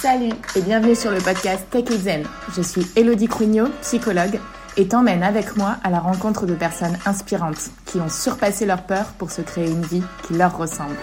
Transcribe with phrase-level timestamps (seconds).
[0.00, 2.24] Salut et bienvenue sur le podcast Tech Zen.
[2.56, 4.40] Je suis Elodie Crugnot, psychologue,
[4.78, 9.12] et t'emmène avec moi à la rencontre de personnes inspirantes qui ont surpassé leur peur
[9.18, 10.96] pour se créer une vie qui leur ressemble.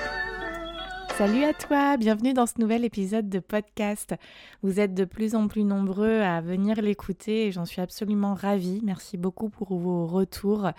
[1.18, 4.14] Salut à toi, bienvenue dans ce nouvel épisode de podcast.
[4.62, 8.82] Vous êtes de plus en plus nombreux à venir l'écouter et j'en suis absolument ravie.
[8.84, 10.70] Merci beaucoup pour vos retours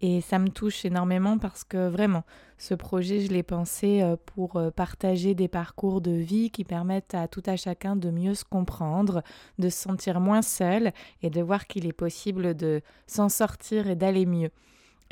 [0.00, 2.24] et ça me touche énormément parce que vraiment,
[2.56, 7.14] ce projet, je l'ai pensé euh, pour euh, partager des parcours de vie qui permettent
[7.14, 9.22] à tout à chacun de mieux se comprendre,
[9.58, 13.94] de se sentir moins seul et de voir qu'il est possible de s'en sortir et
[13.94, 14.52] d'aller mieux.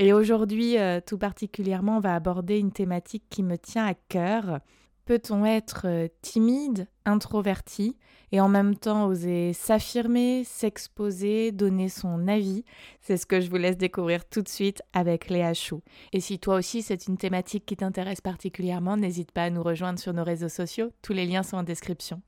[0.01, 4.60] Et aujourd'hui, euh, tout particulièrement, on va aborder une thématique qui me tient à cœur.
[5.04, 7.96] Peut-on être euh, timide, introverti
[8.32, 12.64] et en même temps oser s'affirmer, s'exposer, donner son avis?
[13.00, 15.82] C'est ce que je vous laisse découvrir tout de suite avec Léa Chou.
[16.12, 19.98] Et si toi aussi c'est une thématique qui t'intéresse particulièrement, n'hésite pas à nous rejoindre
[19.98, 20.92] sur nos réseaux sociaux.
[21.02, 22.23] Tous les liens sont en description.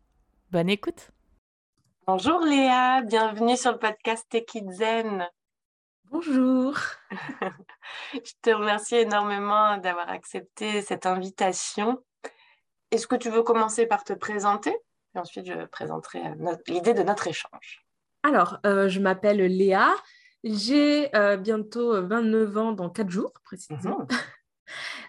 [0.50, 1.10] Bonne écoute
[2.04, 4.26] Bonjour Léa, bienvenue sur le podcast
[4.70, 5.28] Zen.
[6.06, 6.74] Bonjour.
[8.12, 12.02] Je te remercie énormément d'avoir accepté cette invitation.
[12.92, 14.70] Est-ce que tu veux commencer par te présenter
[15.14, 17.84] Et ensuite, je présenterai euh, l'idée de notre échange?
[18.22, 19.92] Alors, euh, je m'appelle Léa.
[20.44, 24.06] J'ai euh, bientôt 29 ans dans 4 jours, précisément.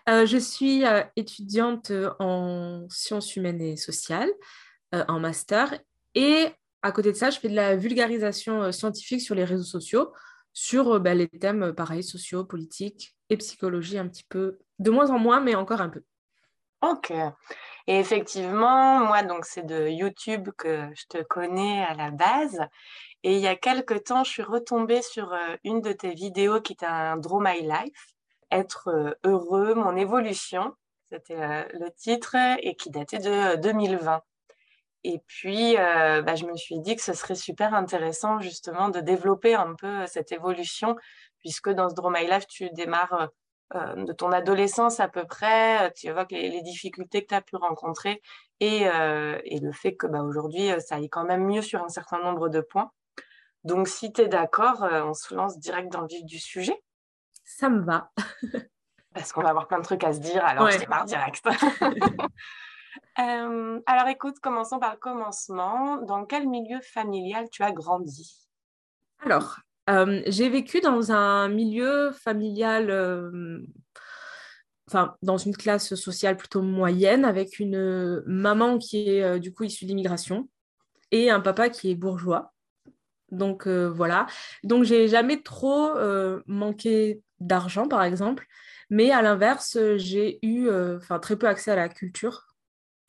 [0.08, 0.26] Mhm.
[0.26, 0.84] je suis
[1.16, 4.32] étudiante en sciences humaines et sociales,
[4.92, 5.78] en master.
[6.16, 6.48] Et
[6.82, 10.12] à côté de ça, je fais de la vulgarisation scientifique sur les réseaux sociaux
[10.54, 15.10] sur bah, les thèmes, euh, pareil, sociaux, politiques et psychologie un petit peu, de moins
[15.10, 16.04] en moins, mais encore un peu.
[16.84, 17.12] Ok.
[17.88, 22.60] Et effectivement, moi, donc, c'est de YouTube que je te connais à la base.
[23.24, 26.62] Et il y a quelques temps, je suis retombée sur euh, une de tes vidéos
[26.62, 28.16] qui était un Draw My Life,
[28.52, 30.74] Être heureux, mon évolution.
[31.10, 34.22] C'était le titre et qui datait de 2020.
[35.04, 39.02] Et puis, euh, bah, je me suis dit que ce serait super intéressant justement de
[39.02, 40.96] développer un peu euh, cette évolution,
[41.40, 43.28] puisque dans ce Draw My Life, tu démarres euh,
[43.74, 48.22] de ton adolescence à peu près, tu évoques les, difficultés que tu as pu rencontrer
[48.60, 52.50] et, le fait que bah, aujourd'hui, ça aille quand même mieux sur un certain nombre
[52.50, 52.92] de points.
[53.64, 56.82] Donc, si tu es d'accord, on se lance direct dans le vif du sujet.
[57.44, 58.12] Ça me va.
[59.14, 61.44] Parce qu'on va avoir plein de trucs à se dire, alors je démarre direct.
[63.20, 65.98] Euh, alors écoute, commençons par le commencement.
[65.98, 68.48] Dans quel milieu familial tu as grandi?
[69.20, 72.92] Alors, j'ai vécu dans un milieu familial,
[74.88, 79.86] enfin, dans une classe sociale plutôt moyenne, avec une maman qui est du coup issue
[79.86, 80.50] d'immigration
[81.12, 82.54] et un papa qui est bourgeois.
[83.32, 84.28] Donc voilà.
[84.64, 85.92] Donc j'ai jamais trop
[86.48, 88.46] manqué d'argent, par exemple.
[88.90, 90.70] Mais à l'inverse, j'ai eu
[91.22, 92.53] très peu accès à la culture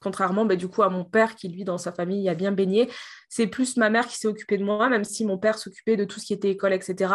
[0.04, 2.90] contrairement bah, du coup à mon père qui lui dans sa famille a bien baigné.
[3.28, 6.04] C'est plus ma mère qui s'est occupée de moi, même si mon père s'occupait de
[6.04, 7.12] tout ce qui était école, etc.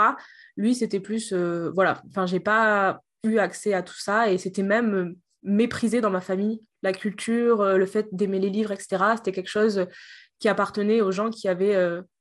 [0.58, 2.02] Lui c'était plus euh, voilà.
[2.10, 6.22] Enfin j'ai pas eu accès à tout ça et c'était même euh, méprisé dans ma
[6.22, 6.62] famille.
[6.82, 9.04] La culture, euh, le fait d'aimer les livres, etc.
[9.16, 9.86] C'était quelque chose
[10.40, 11.78] qui appartenait aux gens qui avaient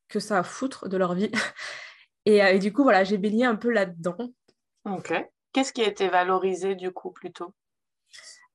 [0.09, 1.31] que ça à foutre de leur vie.
[2.27, 4.19] et, du coup voilà j'ai baigné un peu là-dedans.
[4.85, 5.15] Ok.
[5.53, 7.55] Qu'est-ce qui a été valorisé du coup plutôt?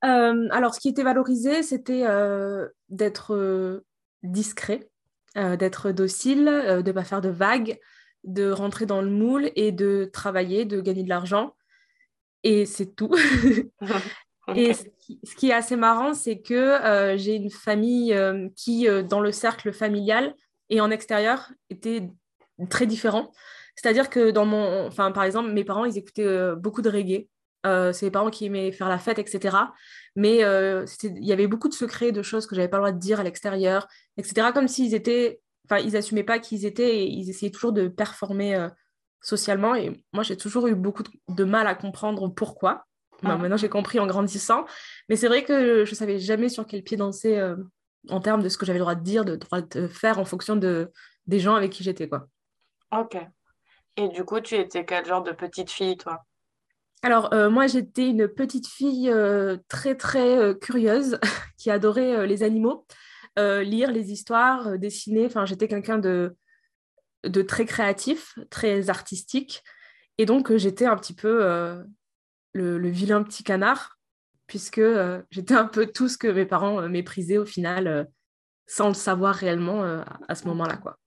[0.04, 3.86] Alors, ce qui était valorisé, c'était euh, d'être euh,
[4.22, 4.90] discret,
[5.36, 7.80] d'être docile, de ne pas faire de vagues,
[8.24, 11.56] de rentrer dans le moule et de travailler, de gagner de l'argent.
[12.44, 13.16] Et c'est tout.
[14.56, 14.86] et ce
[15.36, 18.16] qui, est assez marrant, c'est que j'ai une famille
[18.56, 20.36] qui, dans le cercle familial
[20.70, 22.08] et en extérieur, était
[22.70, 23.32] très différent.
[23.76, 27.28] C'est-à-dire que dans mon, enfin, par exemple, mes parents, ils écoutaient beaucoup de reggae.
[27.66, 29.58] Euh, c'est les parents qui aimaient faire la fête, etc.
[30.16, 32.92] Mais euh, il y avait beaucoup de secrets, de choses que j'avais pas le droit
[32.92, 33.88] de dire à l'extérieur,
[34.18, 34.50] etc.
[34.54, 37.88] Comme s'ils étaient, enfin, ils assumaient pas qui ils étaient et ils essayaient toujours de
[37.88, 38.70] performer euh,
[39.22, 39.76] socialement.
[39.76, 42.86] Et moi, j'ai toujours eu beaucoup de mal à comprendre pourquoi.
[43.26, 43.38] Ah.
[43.38, 44.66] maintenant, j'ai compris en grandissant.
[45.08, 47.42] Mais c'est vrai que je savais jamais sur quel pied danser
[48.10, 50.26] en termes de ce que j'avais le droit de dire, de droit de faire en
[50.26, 50.92] fonction de,
[51.26, 52.28] des gens avec qui j'étais, quoi.
[52.92, 53.18] Ok.
[53.96, 56.26] Et du coup, tu étais quel genre de petite fille, toi?
[57.04, 61.20] Alors, euh, moi, j'étais une petite fille euh, très, très euh, curieuse
[61.58, 62.88] qui adorait les animaux,
[63.38, 65.26] lire les histoires, dessiner.
[65.26, 66.36] Enfin, j'étais quelqu'un de,
[67.26, 69.64] de très créatif, très artistique.
[70.18, 71.84] Et donc, j'étais un petit peu
[72.54, 73.98] le, vilain petit canard,
[74.48, 74.82] puisque
[75.32, 78.08] j'étais un peu tout ce que mes parents méprisaient au final,
[78.66, 79.84] sans le savoir réellement
[80.28, 80.78] à ce moment-là.
[80.78, 81.00] quoi.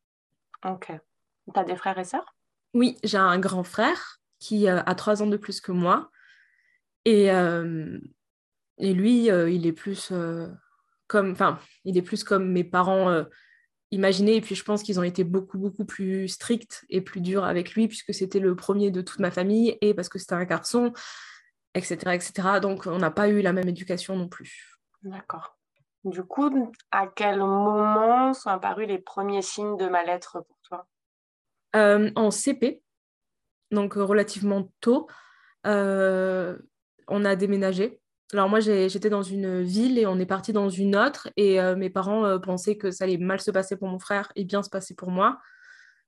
[0.65, 0.93] Ok.
[1.55, 2.35] Tu as des frères et sœurs?
[2.75, 6.11] Oui, j'ai un grand frère qui euh, a trois ans de plus que moi.
[7.05, 7.99] Et, euh,
[8.79, 10.13] et lui, euh, il est plus
[11.07, 13.25] comme, enfin, il est plus comme mes parents
[13.91, 14.37] imaginaient.
[14.37, 17.75] Et puis je pense qu'ils ont été beaucoup, beaucoup plus stricts et plus durs avec
[17.75, 20.93] lui, puisque c'était le premier de toute ma famille et parce que c'était un garçon,
[21.75, 22.61] etc., etc.
[22.61, 24.81] Donc on n'a pas eu la même éducation non plus.
[25.03, 25.57] D'accord.
[26.05, 30.87] Du coup, à quel moment sont apparus les premiers signes de mal-être pour toi?
[31.75, 32.83] En CP,
[33.71, 35.09] donc relativement tôt,
[35.65, 38.01] on a déménagé.
[38.33, 41.77] Alors moi, j'étais dans une ville et on est parti dans une autre et euh,
[41.77, 44.65] mes parents euh, pensaient que ça allait mal se passer pour mon frère et bien
[44.65, 45.39] se passer pour moi.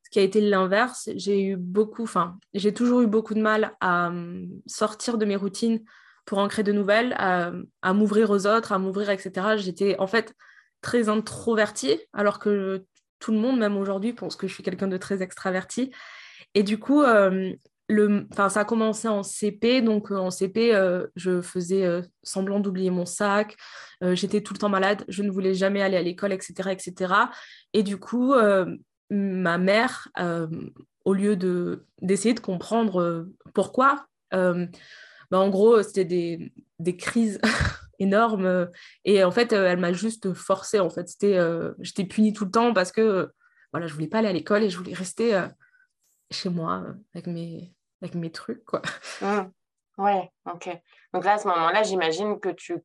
[0.02, 1.10] Ce qui a été l'inverse.
[1.14, 5.36] J'ai eu beaucoup, enfin, j'ai toujours eu beaucoup de mal à hum, sortir de mes
[5.36, 5.84] routines
[6.24, 7.52] pour en créer de nouvelles, à,
[7.82, 9.56] à m'ouvrir aux autres, à m'ouvrir, etc.
[9.56, 10.34] J'étais en fait
[10.82, 12.84] très introvertie, alors que
[13.20, 15.92] tout le monde, même aujourd'hui, pense que je suis quelqu'un de très extraverti.
[16.54, 17.52] Et du coup, euh,
[18.32, 22.60] enfin, ça a commencé en CP, donc euh, en CP, euh, je faisais euh, semblant
[22.60, 23.56] d'oublier mon sac,
[24.12, 27.14] j'étais tout le temps malade, je ne voulais jamais aller à l'école, etc., etc.
[27.72, 28.32] Et du coup,
[29.10, 30.08] ma mère,
[31.04, 34.68] au lieu de d'essayer de comprendre pourquoi, bah,
[35.32, 37.40] en gros, c'était des, des crises
[37.98, 38.68] énormes,
[39.04, 40.78] et en fait, elle m'a juste forcée.
[40.78, 41.40] En fait, c'était,
[41.80, 43.28] j'étais punie tout le temps parce que
[43.72, 45.34] voilà, je voulais pas aller à l'école et je voulais rester
[46.30, 46.84] chez moi
[47.14, 48.82] avec mes avec mes trucs, quoi.
[49.20, 49.50] Mmh.
[49.98, 50.68] Ouais, ok.
[51.12, 52.76] Donc là, à ce moment-là, j'imagine que tu,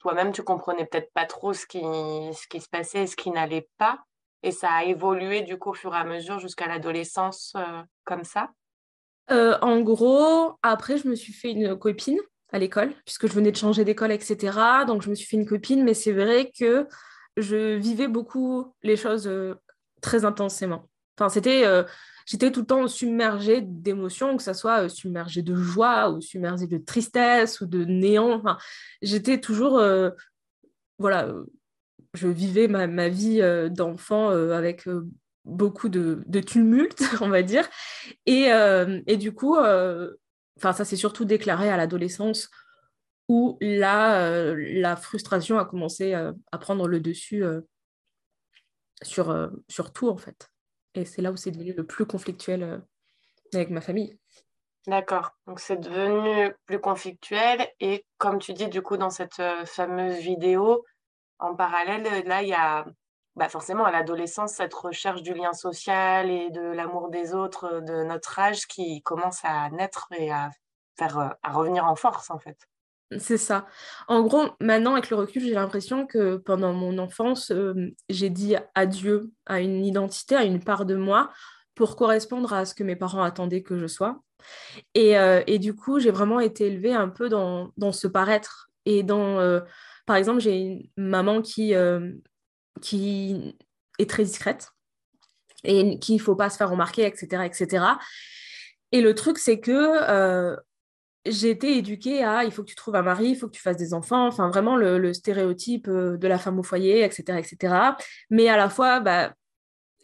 [0.00, 3.30] toi-même, tu comprenais peut-être pas trop ce qui, ce qui se passait et ce qui
[3.30, 4.00] n'allait pas.
[4.42, 8.24] Et ça a évolué du coup au fur et à mesure jusqu'à l'adolescence euh, comme
[8.24, 8.50] ça?
[9.30, 12.18] Euh, En gros, après, je me suis fait une copine
[12.52, 14.84] à l'école, puisque je venais de changer d'école, etc.
[14.86, 16.88] Donc, je me suis fait une copine, mais c'est vrai que
[17.36, 19.54] je vivais beaucoup les choses euh,
[20.00, 20.88] très intensément.
[21.16, 21.64] Enfin, c'était
[22.26, 26.66] j'étais tout le temps submergée d'émotions, que ce soit euh, submergée de joie ou submergée
[26.66, 28.32] de tristesse ou de néant.
[28.32, 28.58] Enfin,
[29.00, 30.10] j'étais toujours, euh,
[30.98, 31.44] voilà, euh,
[32.12, 33.40] je vivais ma, vie
[33.70, 34.88] d'enfant avec
[35.44, 37.68] beaucoup de, tumulte, on va dire.
[38.24, 38.48] Et,
[39.06, 42.48] et du coup, ça s'est surtout déclaré à l'adolescence
[43.28, 47.44] où là, la frustration a commencé à prendre le dessus
[49.02, 50.48] sur, sur tout, en fait.
[50.96, 52.78] Et c'est là où c'est devenu le plus conflictuel euh,
[53.54, 54.18] avec ma famille.
[54.86, 55.32] D'accord.
[55.46, 57.66] Donc c'est devenu plus conflictuel.
[57.80, 60.84] Et comme tu dis, du coup, dans cette euh, fameuse vidéo,
[61.38, 62.86] en parallèle, là, il y a
[63.34, 67.80] bah forcément à l'adolescence cette recherche du lien social et de l'amour des autres euh,
[67.82, 70.50] de notre âge qui commence à naître et à
[70.96, 72.56] faire à revenir en force en fait.
[73.18, 73.66] C'est ça.
[74.08, 78.56] En gros, maintenant, avec le recul, j'ai l'impression que pendant mon enfance, euh, j'ai dit
[78.74, 81.30] adieu à une identité, à une part de moi,
[81.76, 84.20] pour correspondre à ce que mes parents attendaient que je sois.
[84.94, 88.70] Et, euh, du coup, j'ai vraiment été élevée un peu dans, ce paraître.
[88.86, 89.60] Et dans, euh,
[90.04, 92.10] par exemple, j'ai une maman qui, est
[94.08, 94.70] très discrète
[95.62, 97.84] et qu'il ne faut pas se faire remarquer, etc., etc.
[98.90, 100.56] Et le truc, c'est que
[101.28, 103.62] j'ai été éduquée à il faut que tu trouves un mari, il faut que tu
[103.62, 107.38] fasses des enfants, enfin vraiment le, stéréotype euh, de la femme au foyer, etc.
[107.38, 107.74] etc.
[108.30, 109.34] Mais à la fois, bah,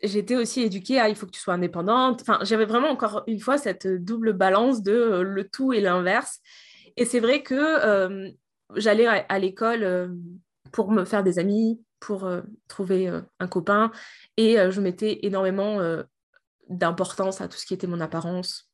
[0.03, 2.23] j'étais aussi éduquée à il faut que tu sois indépendante.
[2.23, 6.41] Enfin, j'avais vraiment encore une fois cette double balance de euh, le tout et l'inverse.
[6.97, 8.31] Et c'est vrai que euh,
[8.77, 10.15] j'allais à, l'école
[10.73, 12.29] pour me faire des amis, pour
[12.69, 13.91] trouver un copain,
[14.37, 15.79] et je mettais énormément
[16.69, 18.72] d'importance à tout ce qui était mon apparence,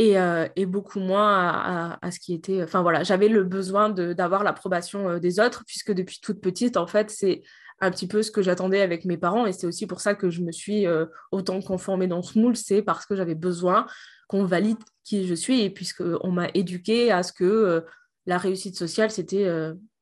[0.00, 2.62] euh, et, beaucoup moins à, ce qui était.
[2.62, 6.88] Enfin voilà, j'avais le besoin d'avoir l'approbation euh, des autres, puisque depuis toute petite, en
[6.88, 7.42] fait, c'est
[7.80, 9.46] un petit peu ce que j'attendais avec mes parents.
[9.46, 12.56] Et c'est aussi pour ça que je me suis euh, autant conformée dans ce moule,
[12.56, 13.86] c'est parce que j'avais besoin
[14.28, 17.84] qu'on valide qui je suis, et puisqu'on m'a éduqué à ce que
[18.26, 19.46] la réussite sociale, c'était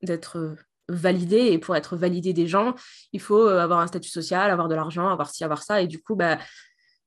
[0.03, 0.55] d'être
[0.89, 1.49] validé.
[1.51, 2.77] Et pour être validé des gens,
[3.13, 5.83] il faut avoir un statut social, avoir de l'argent, avoir ci, avoir ça.
[5.83, 6.39] Et du coup, bah,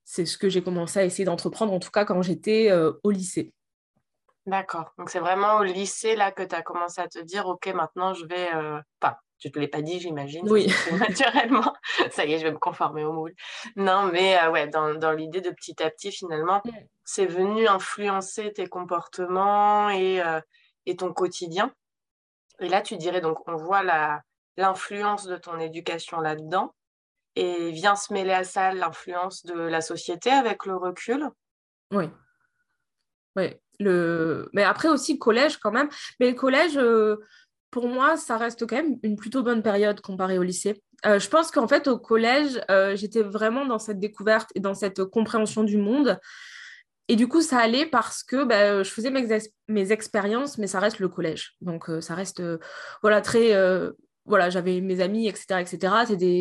[0.05, 3.12] c'est ce que j'ai commencé à essayer d'entreprendre, en tout cas quand j'étais euh, au
[3.12, 3.51] lycée.
[4.45, 4.93] D'accord.
[5.00, 8.13] Donc c'est vraiment au lycée là que tu as commencé à te dire, OK, maintenant
[8.13, 8.53] je vais...
[8.53, 10.47] Euh, enfin, tu ne te l'ai pas dit, j'imagine.
[10.50, 10.71] Oui.
[11.00, 11.74] Naturellement.
[12.12, 13.33] Ça y est, je vais me conformer au moule.
[13.75, 16.71] Non, mais euh, ouais, dans, dans l'idée de petit à petit, finalement, mm.
[17.03, 20.21] c'est venu influencer tes comportements et,
[20.85, 21.74] et ton quotidien.
[22.59, 23.83] Et là, tu dirais, donc, on voit
[24.55, 26.74] l'influence de ton éducation là-dedans
[27.35, 31.29] et vient se mêler à ça l'influence de la société avec le recul?
[31.91, 32.09] Oui.
[33.35, 33.53] Oui.
[33.79, 34.49] Le...
[34.53, 35.89] Mais après aussi collège quand même.
[36.19, 37.17] Mais le collège, euh,
[37.71, 40.81] pour moi, ça reste quand même une plutôt bonne période comparée au lycée.
[41.05, 44.73] Euh, je pense qu'en fait, au collège, euh, j'étais vraiment dans cette découverte et dans
[44.73, 46.17] cette compréhension du monde.
[47.07, 49.27] Et du coup, ça allait parce que bah, je faisais mes,
[49.67, 51.55] mes, expériences, mais ça reste le collège.
[51.61, 52.41] Donc, ça reste
[53.03, 53.51] voilà, très
[54.25, 55.94] voilà, j'avais mes amis, etc., etc.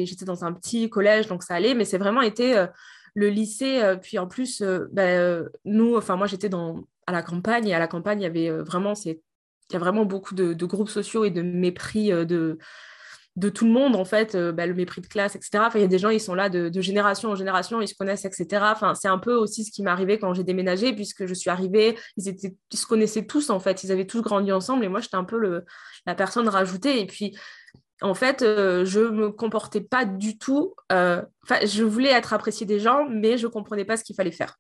[0.07, 2.67] J'étais dans un petit collège, donc ça allait, mais c'est vraiment été
[3.15, 3.81] le lycée.
[4.03, 4.63] puis en plus,
[4.93, 8.27] ben, nous, enfin moi, j'étais dans à la campagne et à la campagne, il y
[8.27, 9.21] avait vraiment, c'est,
[9.73, 12.59] a vraiment beaucoup de, de, groupes sociaux et de mépris de
[13.37, 15.65] de tout le monde, en fait, euh, bah, le mépris de classe, etc.
[15.67, 17.95] Enfin, il y a des gens, ils sont là de, génération en génération, ils se
[17.95, 18.65] connaissent, etc.
[18.95, 21.99] C'est un peu aussi ce qui m'est arrivé quand j'ai déménagé, puisque je suis arrivée,
[22.17, 25.01] ils, étaient, ils se connaissaient tous, en fait, ils avaient tous grandi ensemble, et moi,
[25.01, 25.63] j'étais un peu
[26.07, 27.01] la personne rajoutée.
[27.01, 27.37] Et puis,
[28.01, 30.75] en fait, euh, je me comportais pas du tout.
[30.93, 31.23] Euh,
[31.65, 34.59] je voulais être appréciée des gens, mais je comprenais pas ce qu'il fallait faire.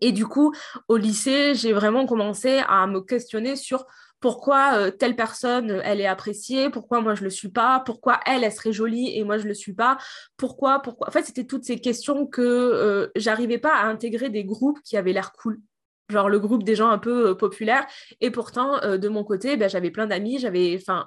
[0.00, 0.52] Et du coup,
[0.88, 3.86] au lycée, j'ai vraiment commencé à me questionner sur
[4.24, 8.20] pourquoi euh, telle personne, elle est appréciée, pourquoi moi je ne le suis pas, pourquoi
[8.24, 9.98] elle, elle serait jolie et moi je ne le suis pas,
[10.38, 11.08] pourquoi, pourquoi.
[11.08, 14.96] En fait, c'était toutes ces questions que euh, j'arrivais pas à intégrer des groupes qui
[14.96, 15.60] avaient l'air cool.
[16.08, 17.86] Genre le groupe des gens un peu euh, populaires.
[18.22, 20.78] Et pourtant, de mon côté, ben, j'avais plein d'amis, j'avais.
[20.80, 21.06] Enfin,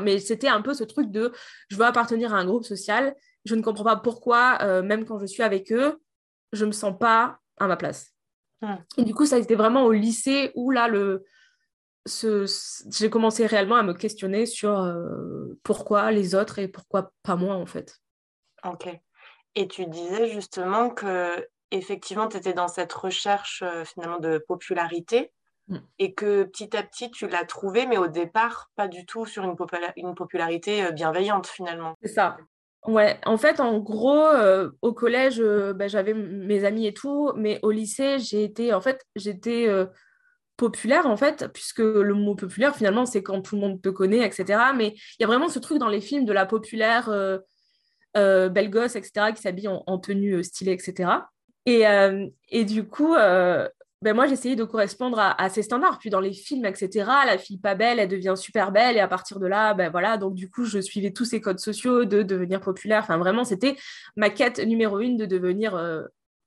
[0.00, 1.32] mais c'était un peu ce truc de
[1.68, 3.14] je veux appartenir à un groupe social,
[3.44, 6.00] je ne comprends pas pourquoi, même quand je suis avec eux,
[6.52, 8.15] je ne me sens pas à ma place.
[8.62, 8.74] Mmh.
[8.98, 11.24] Et du coup, ça a été vraiment au lycée où là, le,
[12.06, 17.54] j'ai commencé réellement à me questionner sur euh, pourquoi les autres et pourquoi pas moi
[17.56, 17.98] en fait.
[18.64, 18.88] Ok.
[19.54, 25.32] Et tu disais justement que effectivement tu étais dans cette recherche euh, finalement de popularité
[25.68, 25.78] mm.
[25.98, 29.44] et que petit à petit tu l'as trouvé mais au départ pas du tout sur
[29.44, 29.56] une,
[29.96, 31.94] une popularité euh, bienveillante finalement.
[32.02, 32.36] C'est ça.
[32.86, 34.26] Ouais, en fait, en gros,
[34.80, 35.42] au collège,
[35.74, 39.68] bah, j'avais mes amis et tout, mais au lycée, j'ai été, en fait, j'étais
[40.56, 44.26] populaire en fait, puisque le mot populaire finalement c'est quand tout le monde te connaît,
[44.26, 44.58] etc.
[44.74, 47.38] Mais il y a vraiment ce truc dans les films de la populaire euh,
[48.16, 51.10] euh, belle gosse, etc., qui s'habille en, tenue euh, stylée, etc.
[51.66, 53.14] Et, euh, et du coup,
[54.06, 55.98] ben moi j'essayais de correspondre à, ces standards.
[55.98, 59.08] Puis dans les films, etc., la fille pas belle, elle devient super belle, et à
[59.08, 62.22] partir de là, ben voilà, donc du coup je suivais tous ces codes sociaux de
[62.22, 63.02] devenir populaire.
[63.02, 63.76] Enfin vraiment, c'était
[64.16, 65.76] ma quête numéro une de devenir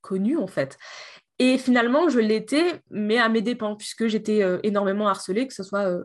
[0.02, 0.78] connue en fait.
[1.40, 5.64] Et finalement, je l'étais, mais à mes dépens, puisque j'étais euh, énormément harcelée, que ce
[5.64, 6.04] soit euh,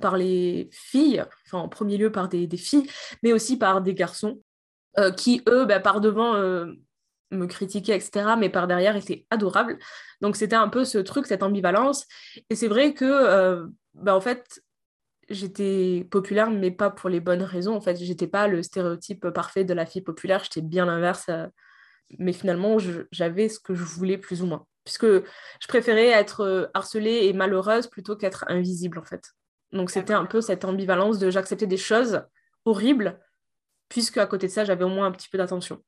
[0.00, 2.88] par les filles, enfin en premier lieu par des, filles,
[3.24, 4.40] mais aussi par des garçons,
[4.98, 6.34] euh, qui, eux, bah, par devant,
[7.30, 9.78] me critiquaient, etc., mais par derrière étaient adorables.
[10.20, 12.06] Donc c'était un peu ce truc, cette ambivalence.
[12.50, 14.62] Et c'est vrai que, bah, en fait,
[15.28, 17.74] j'étais populaire, mais pas pour les bonnes raisons.
[17.74, 21.28] En fait, j'étais pas le stéréotype parfait de la fille populaire, j'étais bien l'inverse.
[22.18, 22.78] mais finalement,
[23.10, 27.32] j'avais ce que je voulais plus ou moins puisque je préférais être euh, harcelée et
[27.34, 29.32] malheureuse plutôt qu'être invisible en fait.
[29.72, 32.22] Donc c'était un peu cette ambivalence de j'acceptais des choses
[32.64, 33.20] horribles,
[33.88, 35.82] puisque à côté de ça, j'avais au moins un petit peu d'attention.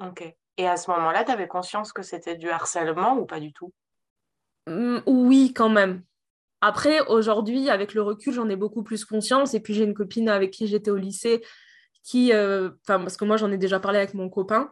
[0.00, 0.36] Ok.
[0.58, 3.72] Et à ce moment-là, tu avais conscience que c'était du harcèlement ou pas du tout?
[4.66, 6.02] Mmh, Oui, quand même.
[6.60, 9.54] Après, aujourd'hui, avec le recul, j'en ai beaucoup plus conscience.
[9.54, 11.42] Et puis, j'ai une copine avec qui j'étais au lycée
[12.08, 14.70] qui, euh, parce que moi j'en ai déjà parlé avec mon copain,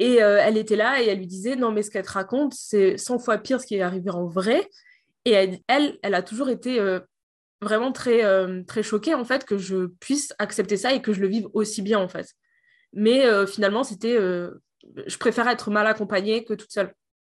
[0.00, 2.54] et euh, elle était là et elle lui disait non mais ce qu'elle te raconte
[2.54, 4.68] c'est 100 fois pire ce qui est arrivé en vrai,
[5.24, 5.60] et elle,
[6.02, 6.98] elle, a toujours été euh,
[7.60, 8.24] vraiment très,
[8.64, 11.82] très choquée en fait que je puisse accepter ça et que je le vive aussi
[11.82, 12.26] bien en fait.
[12.92, 14.18] Mais finalement c'était,
[15.06, 16.94] je préfère être mal accompagnée que toute seule.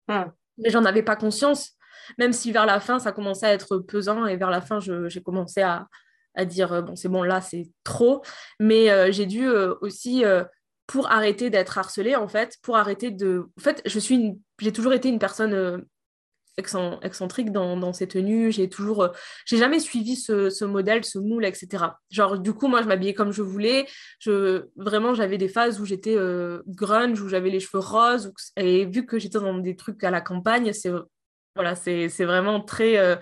[0.08, 0.26] Hmm.
[0.58, 1.78] Mais j'en avais pas conscience,
[2.18, 5.22] même si vers la fin ça commençait à être pesant et vers la fin j'ai
[5.22, 5.88] commencé à,
[6.36, 8.22] à dire euh, bon c'est bon là c'est trop
[8.60, 10.24] mais euh, j'ai dû euh, aussi
[10.88, 14.94] pour arrêter d'être harcelée en fait pour arrêter de en fait je suis j'ai toujours
[14.94, 15.86] été une personne
[16.58, 19.10] excentrique dans, dans ses tenues j'ai toujours
[19.46, 23.32] j'ai jamais suivi ce, modèle ce moule etc genre du coup moi je m'habillais comme
[23.32, 23.88] je voulais
[24.20, 26.16] je vraiment j'avais des phases où j'étais
[26.68, 30.22] grunge où j'avais les cheveux roses et vu que j'étais dans des trucs à la
[30.22, 30.92] campagne c'est
[31.56, 33.20] voilà c'est vraiment très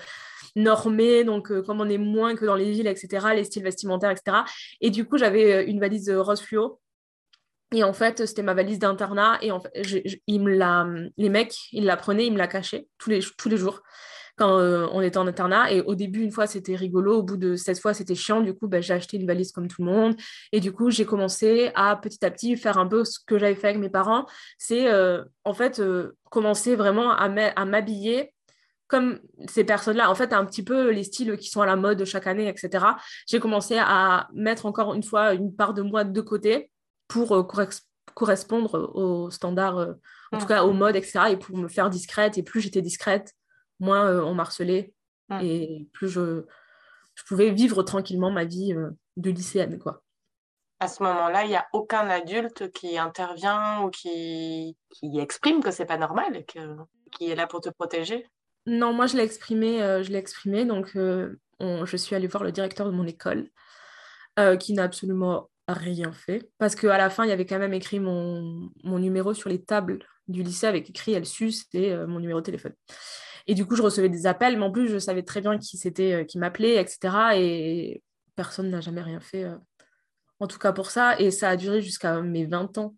[0.56, 4.12] normé, donc euh, comme on est moins que dans les villes, etc., les styles vestimentaires,
[4.12, 4.38] etc.
[4.82, 6.80] Et du coup, j'avais euh, une valise euh, rose fluo.
[7.74, 9.38] Et en fait, c'était ma valise d'internat.
[9.42, 9.72] Et en fait,
[10.28, 10.86] me la,
[11.18, 13.82] les mecs, ils la prenaient, ils me la cachaient tous les, tous les jours
[14.38, 15.72] quand on était en internat.
[15.72, 17.20] Et au début, une fois, c'était rigolo.
[17.20, 18.42] Au bout de cette fois, c'était chiant.
[18.42, 20.16] Du coup, bah, j'ai acheté une valise comme tout le monde.
[20.52, 23.56] Et du coup, j'ai commencé à petit à petit faire un peu ce que j'avais
[23.56, 24.26] fait avec mes parents.
[24.58, 24.88] C'est
[25.46, 25.82] en fait
[26.30, 28.34] commencer vraiment à m'habiller
[28.92, 32.04] comme ces personnes-là, en fait, un petit peu les styles qui sont à la mode
[32.04, 32.86] chaque année, etc.,
[33.26, 36.70] j'ai commencé à mettre encore une fois une part de moi de côté
[37.12, 37.44] pour euh,
[38.14, 39.94] correspondre aux standards, euh,
[40.32, 42.38] en tout cas aux modes, etc., et pour me faire discrète.
[42.38, 43.34] Et plus j'étais discrète,
[43.80, 44.94] moins euh, on marcelait
[45.42, 46.44] et plus je,
[47.16, 48.76] je, pouvais vivre tranquillement ma vie
[49.16, 50.04] de lycéenne, quoi.
[50.82, 55.72] À ce moment-là, il n'y a aucun adulte qui intervient ou qui, qui exprime que
[55.72, 56.76] c'est pas normal, que,
[57.14, 58.28] qui est là pour te protéger?
[58.66, 62.44] Non, moi je l'ai exprimé, euh, je l'ai exprimé, donc euh, je suis allée voir
[62.44, 63.50] le directeur de mon école.
[64.60, 66.50] qui n'a absolument rien fait.
[66.58, 69.64] Parce qu'à la fin, il y avait quand même écrit mon, mon numéro sur les
[69.64, 72.74] tables du lycée avec écrit Elsus et mon numéro de téléphone.
[73.48, 75.78] Et du coup, je recevais des appels, mais en plus, je savais très bien qui
[75.78, 77.00] c'était qui m'appelait, etc.
[77.36, 78.04] Et
[78.36, 79.46] personne n'a jamais rien fait,
[80.40, 81.20] en tout cas pour ça.
[81.20, 82.96] Et ça a duré jusqu'à mes 20 ans.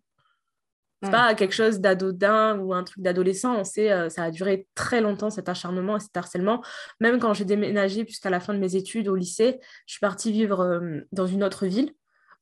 [1.04, 3.54] C'est pas quelque chose d'adodin ou un truc d'adolescent.
[3.56, 6.62] On sait, euh, ça a duré très longtemps cet acharnement et cet harcèlement.
[7.00, 10.32] Même quand j'ai déménagé jusqu'à la fin de mes études au lycée, je suis partie
[10.32, 11.92] vivre euh, dans une autre ville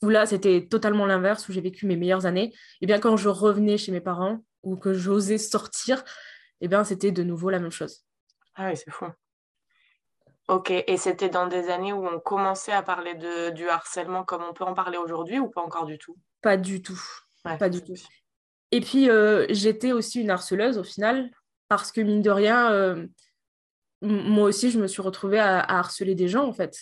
[0.03, 2.53] où là, c'était totalement l'inverse, où j'ai vécu mes meilleures années.
[2.81, 6.05] Et bien quand je revenais chez mes parents ou que j'osais sortir,
[6.61, 8.05] et bien c'était de nouveau la même chose.
[8.55, 9.07] Ah oui, c'est fou.
[10.49, 14.43] Ok, et c'était dans des années où on commençait à parler de, du harcèlement comme
[14.43, 16.17] on peut en parler aujourd'hui ou pas encore du tout?
[16.43, 17.01] Pas du tout.
[17.45, 17.95] pas du tout.
[18.73, 21.31] Et puis, euh, j'étais aussi une harceleuse au final,
[21.69, 23.07] parce que mine de rien, euh,
[24.01, 26.77] moi aussi, je me suis retrouvée à, harceler des gens, en fait.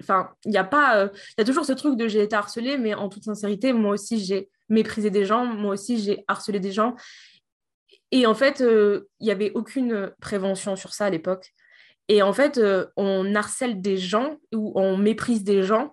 [0.00, 0.98] Enfin, il y a pas...
[0.98, 3.72] Euh, il y a toujours ce truc de j'ai été harcelée, mais en toute sincérité,
[3.72, 6.94] moi aussi, j'ai méprisé des gens, moi aussi, j'ai harcelé des gens.
[8.12, 11.52] Et en fait, il n'y avait aucune prévention sur ça à l'époque.
[12.08, 12.60] Et en fait,
[12.96, 15.92] on harcèle des gens ou on méprise des gens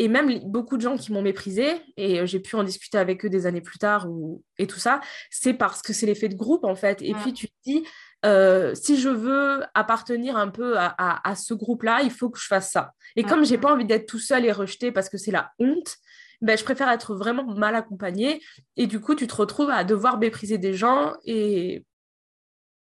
[0.00, 3.22] et même beaucoup de gens qui m'ont méprisé, et euh, j'ai pu en discuter avec
[3.22, 6.36] eux des années plus tard, ou, et tout ça, c'est parce que c'est l'effet de
[6.36, 7.02] groupe, en fait.
[7.02, 7.84] Et puis, tu te dis,
[8.24, 12.70] euh, si je veux appartenir un peu à, ce groupe-là, il faut que je fasse
[12.70, 12.92] ça.
[13.16, 15.96] Et comme j'ai pas envie d'être tout seul et rejeté parce que c'est la honte,
[16.40, 18.40] ben, je préfère être vraiment mal accompagnée.
[18.76, 21.14] Et du coup, tu te retrouves à devoir mépriser des gens.
[21.24, 21.84] Et,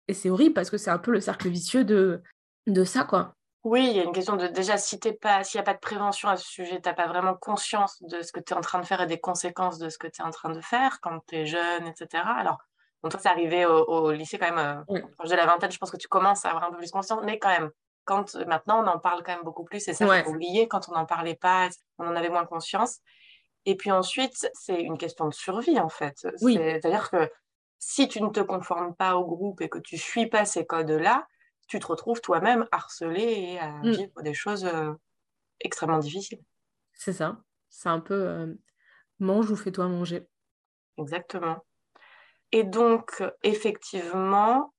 [0.07, 2.23] et c'est horrible parce que c'est un peu le cercle vicieux de,
[2.67, 3.35] de ça, quoi.
[3.65, 5.81] Oui, il y a une question de déjà, si pas, s'il n'y a pas de
[5.81, 8.61] prévention à ce sujet, tu n'as pas vraiment conscience de ce que tu es en
[8.61, 11.01] train de faire et des conséquences de ce que tu es en train de faire
[11.01, 12.23] quand tu es jeune, etc.
[12.25, 12.59] Alors,
[13.03, 15.91] donc toi, c'est arrivé au, lycée quand même, euh, proche de la vingtaine, je pense
[15.91, 17.71] que tu commences à avoir un peu plus conscience, mais quand même,
[18.05, 20.25] quand maintenant, on en parle quand même beaucoup plus, et ça, ouais.
[20.25, 22.99] faut oublier, quand on n'en parlait pas, on en avait moins conscience.
[23.67, 26.27] Et puis ensuite, c'est une question de survie, en fait.
[26.39, 27.31] C'est-à-dire que
[27.79, 31.27] si tu ne te conformes pas au groupe et que tu suis pas ces codes-là,
[31.69, 33.91] tu te retrouves toi-même harcelé et à mm.
[33.91, 34.93] vivre des choses euh,
[35.61, 36.41] extrêmement difficiles.
[36.95, 37.37] C'est ça.
[37.69, 38.55] C'est un peu euh,
[39.21, 40.27] mange ou fais-toi manger.
[40.97, 41.65] Exactement.
[42.53, 44.73] Et donc, effectivement,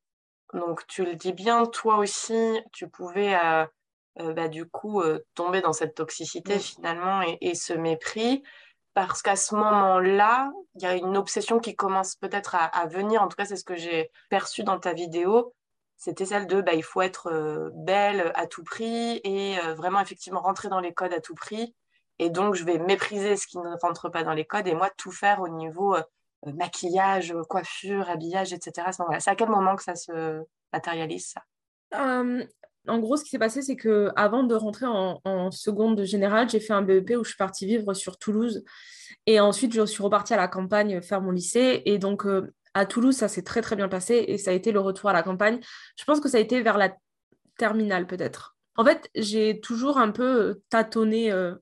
[0.53, 5.03] donc tu le dis bien, toi aussi, tu pouvais euh, bah, du coup
[5.36, 8.43] tomber dans cette toxicité finalement et, ce mépris.
[8.95, 13.21] Parce qu'à ce moment-là, il y a une obsession qui commence peut-être à, à, venir,
[13.21, 15.53] en tout cas c'est ce que j'ai perçu dans ta vidéo,
[15.99, 19.99] c'était celle de bah, il faut être euh, belle à tout prix et euh, vraiment
[19.99, 21.75] effectivement rentrer dans les codes à tout prix.
[22.19, 24.89] Et donc, je vais mépriser ce qui ne rentre pas dans les codes et moi,
[24.95, 26.01] tout faire au niveau euh,
[26.45, 28.88] maquillage, coiffure, habillage, etc.
[29.19, 30.41] C'est à quel moment que ça se
[30.73, 31.43] matérialise, ça?
[32.88, 36.60] En gros, ce qui s'est passé, c'est que avant de rentrer en, seconde générale, j'ai
[36.60, 38.63] fait un BEP où je suis partie vivre sur Toulouse.
[39.25, 41.84] Et ensuite, je suis repartie à la campagne faire mon lycée.
[41.86, 42.25] Et donc,
[42.73, 45.13] à Toulouse, ça s'est très très bien passé et ça a été le retour à
[45.13, 45.60] la campagne.
[45.97, 46.95] Je pense que ça a été vers la
[47.58, 48.56] terminale peut-être.
[48.75, 51.56] En fait, j'ai toujours un peu tâtonné euh,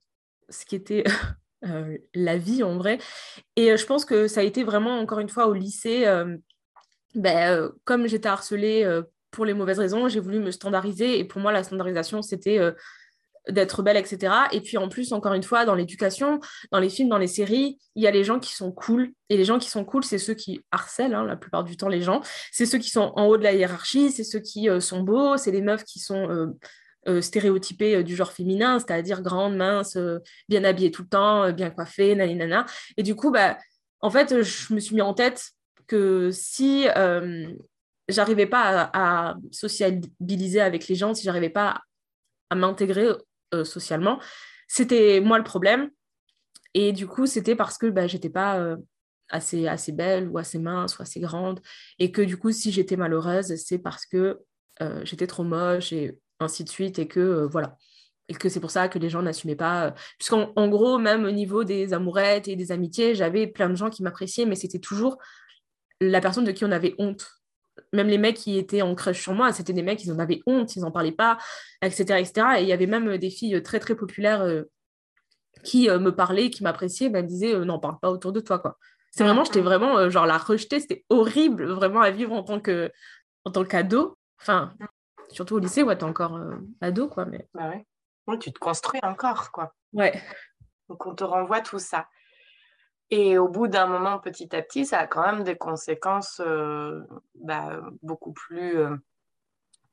[0.50, 1.04] ce qui était
[1.65, 3.00] euh, la vie en vrai.
[3.56, 6.06] Et euh, je pense que ça a été vraiment, encore une fois, au lycée,
[7.15, 11.20] ben, comme j'étais harcelée pour les mauvaises raisons, j'ai voulu me standardiser.
[11.20, 12.60] Et pour moi, la standardisation, c'était
[13.50, 14.34] d'être belle, etc.
[14.52, 16.39] Et puis en plus, encore une fois, dans l'éducation,
[16.72, 19.12] dans les films, dans les séries, il y a les gens qui sont cool.
[19.30, 21.88] Et les gens qui sont cool, c'est ceux qui harcèlent hein, la plupart du temps
[21.88, 22.22] les gens.
[22.52, 25.38] C'est ceux qui sont en haut de la hiérarchie, c'est ceux qui euh, sont beaux,
[25.38, 26.48] c'est les meufs qui sont euh,
[27.08, 29.98] euh, stéréotypées du genre féminin, c'est-à-dire grandes, minces,
[30.50, 32.65] bien habillées tout le temps, bien coiffées, naninana.
[32.98, 33.58] Et du coup, bah,
[34.02, 35.52] en fait, je me suis mis en tête
[35.88, 36.88] que si
[38.10, 41.82] j'arrivais pas à, à, sociabiliser avec les gens, si j'arrivais pas
[42.50, 43.10] à m'intégrer
[43.54, 44.20] euh, socialement.
[44.67, 45.89] C'était moi le problème.
[46.74, 48.78] Et du coup, c'était parce que bah, j'étais pas euh,
[49.30, 51.62] assez, assez belle ou assez mince ou assez grande.
[52.00, 54.39] Et que du coup, si j'étais malheureuse, c'est parce que
[54.82, 57.00] euh, j'étais trop moche et ainsi de suite.
[57.00, 57.78] Et que voilà.
[58.30, 59.93] Et que c'est pour ça que les gens n'assumaient pas.
[60.17, 63.89] Puisqu'en en gros, même au niveau des amourettes et des amitiés, j'avais plein de gens
[63.89, 65.17] qui m'appréciaient, mais c'était toujours
[66.02, 67.38] la personne de qui on avait honte
[67.93, 70.41] même les mecs qui étaient en crush sur moi, c'était des mecs, ils en avaient
[70.45, 71.38] honte, ils n'en parlaient pas,
[71.82, 72.47] etc., etc.
[72.60, 74.63] Et il y avait même des filles très, très populaires euh,
[75.63, 78.60] qui euh, me parlaient, qui m'appréciaient, me disaient euh, non, parle pas autour de toi,
[78.60, 78.78] quoi.
[79.12, 82.91] C'est vraiment, j'étais vraiment, genre, la rejeter, c'était horrible, vraiment, à vivre en tant que
[83.45, 84.17] en tant qu'ado.
[84.39, 84.73] Enfin,
[85.30, 86.40] surtout au lycée, ouais, t'es encore
[86.82, 87.26] ado, quoi.
[87.26, 87.48] Mais...
[87.54, 88.38] Bah ouais.
[88.40, 89.74] tu te construis encore, quoi.
[89.94, 90.22] Ouais.
[90.90, 92.08] Donc, on te renvoie tout ça.
[93.10, 97.02] Et au bout d'un moment, petit à petit, ça a quand même des conséquences euh,
[97.36, 98.96] bah, beaucoup plus euh,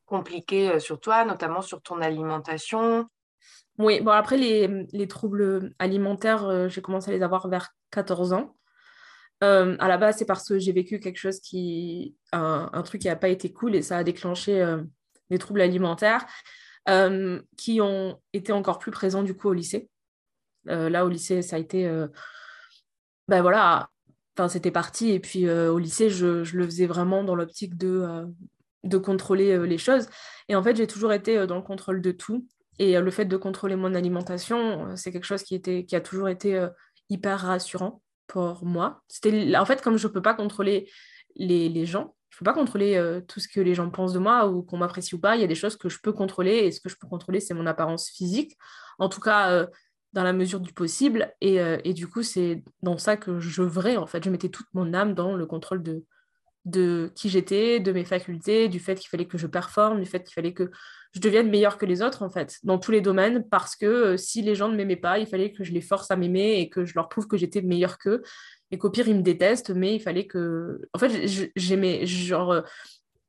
[0.04, 3.08] compliquées euh, sur toi, notamment sur ton alimentation.
[3.78, 8.32] Oui, bon, après, les, les troubles alimentaires, euh, j'ai commencé à les avoir vers 14
[8.32, 8.56] ans.
[9.42, 12.16] Euh, à la base, c'est parce que j'ai vécu quelque chose qui.
[12.32, 14.82] un, un truc qui n'a pas été cool et ça a déclenché euh,
[15.38, 16.26] troubles alimentaires
[17.56, 19.88] qui ont été encore plus présents du coup au lycée.
[20.66, 21.90] là, au lycée, ça a été.
[23.26, 23.88] ben voilà,
[24.36, 25.10] enfin, c'était parti.
[25.10, 28.26] Et puis au lycée, je, le faisais vraiment dans l'optique de,
[28.82, 30.08] de contrôler les choses.
[30.50, 32.46] Et en fait, j'ai toujours été dans le contrôle de tout.
[32.78, 36.28] Et le fait de contrôler mon alimentation, c'est quelque chose qui, était, qui a toujours
[36.28, 36.68] été
[37.08, 39.02] hyper rassurant pour moi.
[39.08, 40.90] C'était en fait comme je peux pas contrôler
[41.36, 44.48] les, les gens, je peux pas contrôler tout ce que les gens pensent de moi
[44.48, 45.36] ou qu'on m'apprécie ou pas.
[45.36, 47.38] Il y a des choses que je peux contrôler et ce que je peux contrôler,
[47.38, 48.56] c'est mon apparence physique.
[48.98, 49.68] En tout cas,
[50.12, 51.32] dans la mesure du possible.
[51.40, 54.24] Et, et du coup, c'est dans ça que je vrai en fait.
[54.24, 56.04] Je mettais toute mon âme dans le contrôle de,
[56.64, 60.24] de qui j'étais, de mes facultés, du fait qu'il fallait que je performe, du fait
[60.24, 60.70] qu'il fallait que
[61.12, 64.16] je devienne meilleure que les autres, en fait, dans tous les domaines, parce que euh,
[64.16, 66.68] si les gens ne m'aimaient pas, il fallait que je les force à m'aimer et
[66.68, 68.22] que je leur prouve que j'étais meilleure qu'eux,
[68.74, 70.80] et qu'au pire, ils me détestent, mais il fallait que...
[70.92, 72.62] En fait, j'aimais, genre, euh,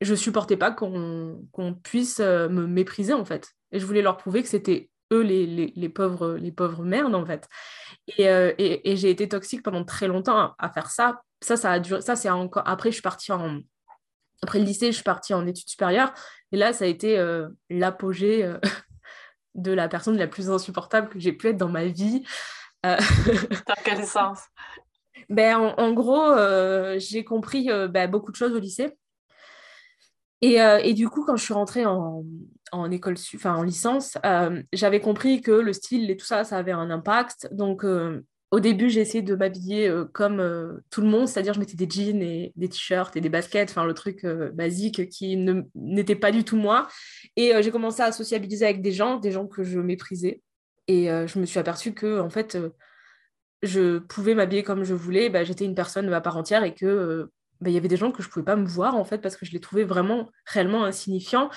[0.00, 1.40] je supportais pas qu'on
[1.82, 3.48] puisse euh, me mépriser, en fait.
[3.72, 7.24] Et je voulais leur prouver que c'était eux les, les, pauvres, les pauvres merdes, en
[7.24, 7.48] fait.
[8.18, 11.22] Et, et, et j'ai été toxique pendant très longtemps à, faire ça.
[11.40, 12.00] Ça, ça a duré...
[12.00, 12.64] Ça, c'est encore...
[12.66, 13.60] Après, je suis partie en
[14.42, 16.12] après le lycée, je suis partie en études supérieures.
[16.52, 18.58] Et là, ça a été euh, l'apogée euh,
[19.54, 22.24] de la personne la plus insupportable que j'ai pu être dans ma vie.
[22.84, 22.96] Euh,
[23.66, 24.40] dans quel sens?
[25.28, 26.34] Ben, en, gros,
[26.98, 28.96] j'ai compris ben, beaucoup de choses au lycée.
[30.42, 32.24] Et, et, du coup, quand je suis rentrée en,
[32.90, 34.18] école, enfin en licence,
[34.72, 37.48] j'avais compris que le style et tout ça, ça avait un impact.
[37.52, 37.84] Donc,
[38.52, 41.74] au début, j'ai essayé de m'habiller euh, comme euh, tout le monde, c'est-à-dire je mettais
[41.74, 45.36] des jeans et des t-shirts et des baskets, enfin le truc euh, basique qui
[45.74, 46.86] n'était pas du tout moi.
[47.34, 50.42] Et j'ai commencé à sociabiliser avec des gens, des gens que je méprisais.
[50.88, 52.56] Et je me suis aperçue que en fait,
[53.62, 55.28] je pouvais m'habiller comme je voulais.
[55.30, 58.12] Bah, J'étais une personne à part entière et que bah, il y avait des gens
[58.12, 60.84] que je pouvais pas me voir en fait parce que je les trouvais vraiment réellement
[60.84, 61.50] insignifiants.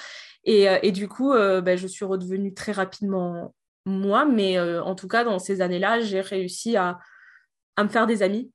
[0.46, 3.54] Et, et du coup, bah, je suis redevenue très rapidement
[3.90, 7.00] moi, mais euh, en tout cas, dans ces années-là, j'ai réussi à,
[7.80, 8.52] me faire des amis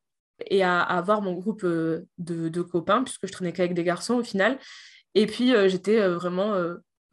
[0.51, 4.23] et à, avoir mon groupe euh, de, copains, puisque je traînais qu'avec des garçons au
[4.23, 4.59] final.
[5.15, 6.55] Et puis, euh, j'étais vraiment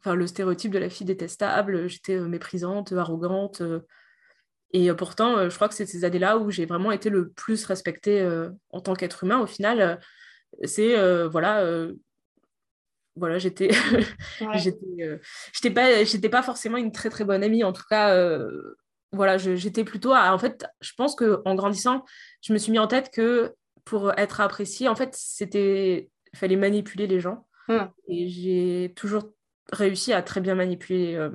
[0.00, 3.62] enfin, le stéréotype de la fille détestable, j'étais méprisante, arrogante.
[4.72, 8.26] Et pourtant, je crois que c'est ces années-là où j'ai vraiment été le plus respectée
[8.70, 9.40] en tant qu'être humain.
[9.40, 10.00] Au final,
[10.64, 11.88] c'est voilà
[13.16, 13.70] voilà, j'étais
[14.54, 15.18] j'étais euh,
[15.52, 18.76] j'étais pas j'étais pas forcément une très très bonne amie en tout cas euh,
[19.14, 22.02] voilà, j'étais plutôt en fait, je pense que en grandissant,
[22.40, 23.52] je me suis mis en tête que
[23.84, 27.78] pour être appréciée, en fait, c'était fallait manipuler les gens mmh.
[28.08, 29.24] et j'ai toujours
[29.70, 31.28] réussi à très bien manipuler euh,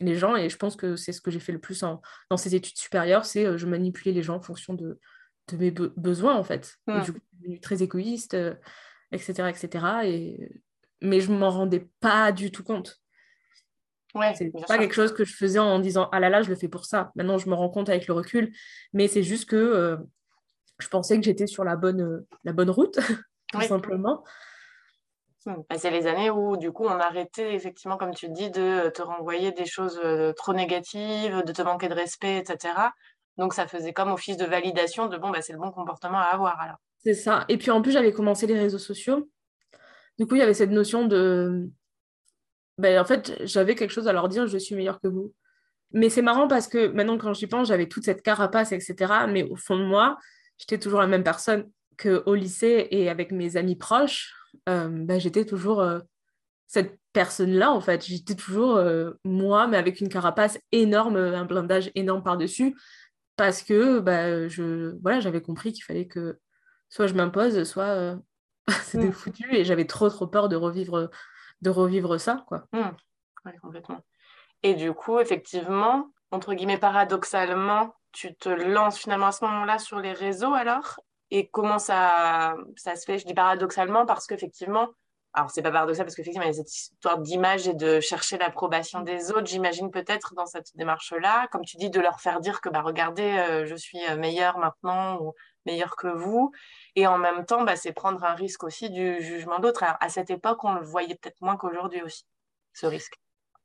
[0.00, 1.84] les gens et je pense que c'est ce que j'ai fait le plus
[2.30, 4.98] dans ces études supérieures, c'est je manipulais les gens en fonction de,
[5.48, 6.76] de mes besoins en fait.
[6.88, 8.36] Et du coup, je suis devenue très égoïste,
[9.12, 9.86] etc., etc.
[10.04, 10.50] Et
[11.00, 13.00] mais je m'en rendais pas du tout compte.
[14.14, 16.54] Ouais, c'est pas quelque chose que je faisais en disant ah là là je le
[16.54, 17.10] fais pour ça.
[17.16, 18.54] Maintenant je me rends compte avec le recul,
[18.92, 19.96] mais c'est juste que euh,
[20.78, 22.98] je pensais que j'étais sur la bonne euh, la bonne route
[23.52, 24.24] tout simplement.
[25.46, 29.02] Bah, c'est les années où du coup on arrêtait effectivement comme tu dis de te
[29.02, 32.74] renvoyer des choses euh, trop négatives, de te manquer de respect, etc.
[33.36, 36.32] Donc ça faisait comme office de validation de bon bah c'est le bon comportement à
[36.32, 36.78] avoir alors.
[36.98, 37.44] C'est ça.
[37.48, 39.28] Et puis en plus j'avais commencé les réseaux sociaux
[40.18, 41.68] du coup, il y avait cette notion de.
[42.78, 45.32] Ben, en fait, j'avais quelque chose à leur dire, je suis meilleure que vous.
[45.92, 49.26] Mais c'est marrant parce que maintenant, quand j'y pense, j'avais toute cette carapace, etc.
[49.28, 50.18] Mais au fond de moi,
[50.58, 54.34] j'étais toujours la même personne qu'au lycée et avec mes amis proches.
[54.68, 56.00] Euh, ben, j'étais toujours euh,
[56.66, 58.04] cette personne-là, en fait.
[58.04, 62.76] J'étais toujours euh, moi, mais avec une carapace énorme, un blindage énorme par-dessus.
[63.36, 66.38] Parce que ben, je, voilà, j'avais compris qu'il fallait que
[66.88, 68.16] soit je m'impose, soit
[68.84, 69.12] c'était mmh.
[69.12, 71.10] foutu et j'avais trop trop peur de revivre
[71.60, 72.66] de revivre ça quoi.
[72.72, 73.50] Mmh.
[73.60, 74.00] complètement.
[74.62, 79.98] Et du coup, effectivement, entre guillemets paradoxalement, tu te lances finalement à ce moment-là sur
[79.98, 81.00] les réseaux alors?
[81.36, 84.90] Et comment ça, ça se fait Je dis paradoxalement parce qu'effectivement,
[85.32, 88.38] alors c'est pas paradoxal parce qu'effectivement, il y a cette histoire d'image et de chercher
[88.38, 92.60] l'approbation des autres, j'imagine peut-être dans cette démarche-là, comme tu dis, de leur faire dire
[92.60, 95.32] que bah, regardez, euh, je suis euh, meilleure maintenant ou
[95.66, 96.52] meilleure que vous.
[96.94, 99.82] Et en même temps, bah, c'est prendre un risque aussi du jugement d'autres.
[99.82, 102.26] À cette époque, on le voyait peut-être moins qu'aujourd'hui aussi,
[102.74, 103.23] ce risque.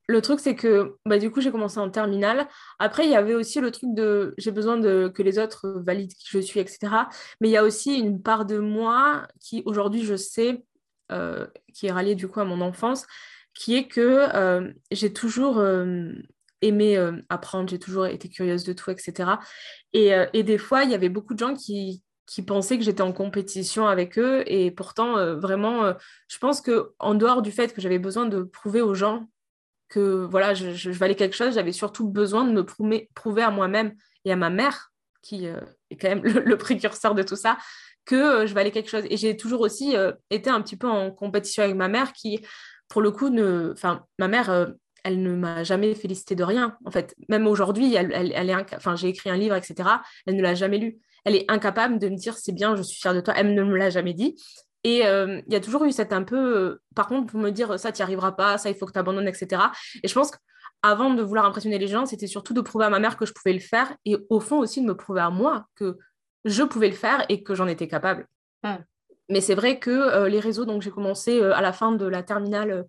[0.10, 2.48] Le truc, c'est que bah, du coup, j'ai commencé en terminale.
[2.80, 6.12] Après, il y avait aussi le truc de j'ai besoin de que les autres valident
[6.15, 6.80] qui je suis, etc.
[7.39, 10.63] Mais il y a aussi une part de moi qui, aujourd'hui, je sais,
[11.12, 11.45] euh,
[11.76, 13.06] qui est ralliée du coup à mon enfance,
[13.54, 16.12] qui est que euh, j'ai toujours euh,
[16.63, 16.98] aimé
[17.30, 19.34] apprendre, j'ai toujours été curieuse de tout, etc.
[19.93, 22.04] Et, des fois, il y avait beaucoup de gens qui,
[22.48, 24.41] pensaient que j'étais en compétition avec eux.
[24.48, 25.93] Et pourtant, vraiment,
[26.28, 29.28] je pense que en dehors du fait que j'avais besoin de prouver aux gens
[29.89, 33.93] que voilà, je, valais quelque chose, j'avais surtout besoin de me prouver, prouver à moi-même
[34.25, 37.58] et à ma mère, qui est quand même le, précurseur de tout ça,
[38.06, 39.04] que je valais quelque chose.
[39.10, 39.95] Et j'ai toujours aussi
[40.30, 42.39] été un petit peu en compétition avec ma mère, qui,
[42.88, 43.73] pour le coup, ne...
[44.17, 44.73] ma mère
[45.04, 46.78] elle ne m'a jamais félicité de rien.
[46.86, 49.89] En fait, même aujourd'hui, elle, elle, est enfin, j'ai écrit un livre, etc.
[50.25, 50.99] Elle ne l'a jamais lu.
[51.25, 53.34] Elle est incapable de me dire c'est bien, je suis fière de toi.
[53.36, 54.36] Elle ne me l'a jamais dit.
[54.84, 57.50] Et euh, il y a toujours eu cette un peu, euh, par contre, pour me
[57.50, 59.62] dire ça, tu n'y arriveras pas, ça, il faut que tu abandonnes, etc.
[60.04, 63.00] Et je pense qu'avant de vouloir impressionner les gens, c'était surtout de prouver à ma
[63.00, 65.65] mère que je pouvais le faire et au fond aussi de me prouver à moi
[65.76, 65.98] que
[66.46, 68.26] je pouvais le faire et que j'en étais capable.
[69.30, 72.24] Mais c'est vrai que euh, les réseaux, donc j'ai commencé à la fin de la
[72.24, 72.86] terminale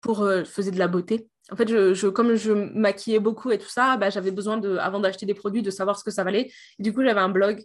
[0.00, 3.68] pour, je faisais de la beauté en fait, je, comme je maquillais beaucoup et tout
[3.68, 6.50] ça, bah, j'avais besoin, de, avant d'acheter des produits, de savoir ce que ça valait.
[6.78, 7.64] du coup, j'avais un blog.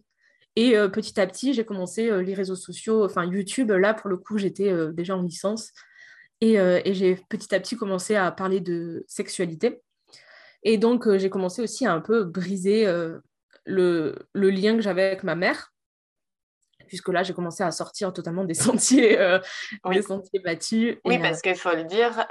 [0.55, 3.71] Et euh, petit à petit, j'ai commencé euh, les réseaux sociaux, enfin YouTube.
[3.71, 5.71] Là, pour le coup, j'étais euh, déjà en licence.
[6.41, 9.81] Et, et j'ai petit à petit commencé à parler de sexualité.
[10.63, 12.85] Et donc, j'ai commencé aussi à un peu briser
[13.65, 15.71] le, le, lien que j'avais avec ma mère
[16.87, 19.17] puisque là, j'ai commencé à sortir totalement des sentiers,
[19.89, 20.97] des sentiers battus.
[21.05, 22.27] Oui, parce qu'il faut le dire,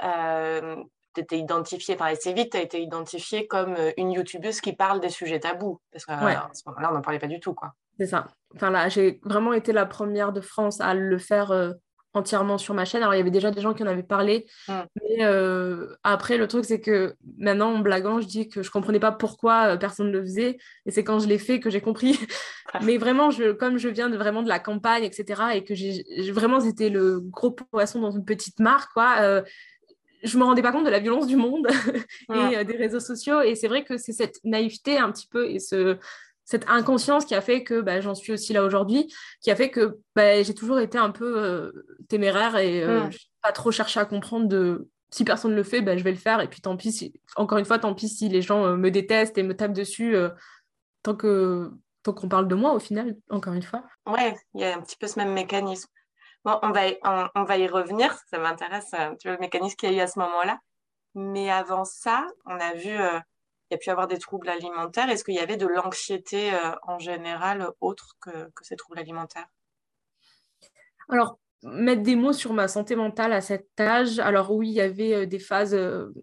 [1.21, 4.99] étais identifiée, enfin assez vite, tu as été identifiée comme euh, une youtubeuse qui parle
[4.99, 5.79] des sujets tabous.
[5.91, 6.35] Parce qu'à ouais.
[6.53, 7.53] ce moment-là, on n'en parlait pas du tout.
[7.53, 7.73] quoi.
[7.99, 8.27] C'est ça.
[8.55, 11.71] Enfin là, j'ai vraiment été la première de France à le faire euh,
[12.13, 13.01] entièrement sur ma chaîne.
[13.01, 14.45] Alors, il y avait déjà des gens qui en avaient parlé.
[14.67, 14.73] Mm.
[14.95, 18.71] Mais euh, après, le truc, c'est que maintenant, en blaguant, je dis que je ne
[18.71, 20.57] comprenais pas pourquoi personne ne le faisait.
[20.85, 22.19] Et c'est quand je l'ai fait que j'ai compris.
[22.81, 26.03] mais vraiment, je, comme je viens de, vraiment de la campagne, etc., et que j'ai
[26.31, 29.43] vraiment, c'était le gros poisson dans une petite mare, quoi
[30.25, 31.67] je me rendais pas compte de la violence du monde
[32.33, 33.41] et euh, des réseaux sociaux.
[33.41, 35.97] Et c'est vrai que c'est cette naïveté un petit peu et ce,
[36.43, 39.69] cette inconscience qui a fait que bah, j'en suis aussi là aujourd'hui, qui a fait
[39.69, 41.71] que bah, j'ai toujours été un peu euh,
[42.09, 45.63] téméraire et euh, je n'ai pas trop cherché à comprendre de si personne ne le
[45.63, 46.41] fait, bah, je vais le faire.
[46.41, 49.43] Et puis tant pis, encore une fois, tant pis si les gens me détestent et
[49.43, 50.15] me tapent dessus,
[51.03, 51.71] tant que
[52.03, 53.83] tant qu'on parle de moi au final, encore une fois.
[54.05, 55.89] Ouais, il y a un petit peu ce même mécanisme.
[56.45, 59.97] On va, y, y revenir, ça m'intéresse, euh, tu vois, le mécanisme qu'il y a
[59.97, 60.59] eu à ce moment-là.
[61.15, 63.19] Mais avant ça, on a vu, euh,
[63.69, 65.09] il y a pu avoir des troubles alimentaires.
[65.09, 69.47] Est-ce qu'il y avait de l'anxiété euh, en général autre que, que, ces troubles alimentaires?
[71.09, 74.81] Alors, mettre des mots sur ma santé mentale à cet âge, alors oui, il y
[74.81, 76.13] avait des phases de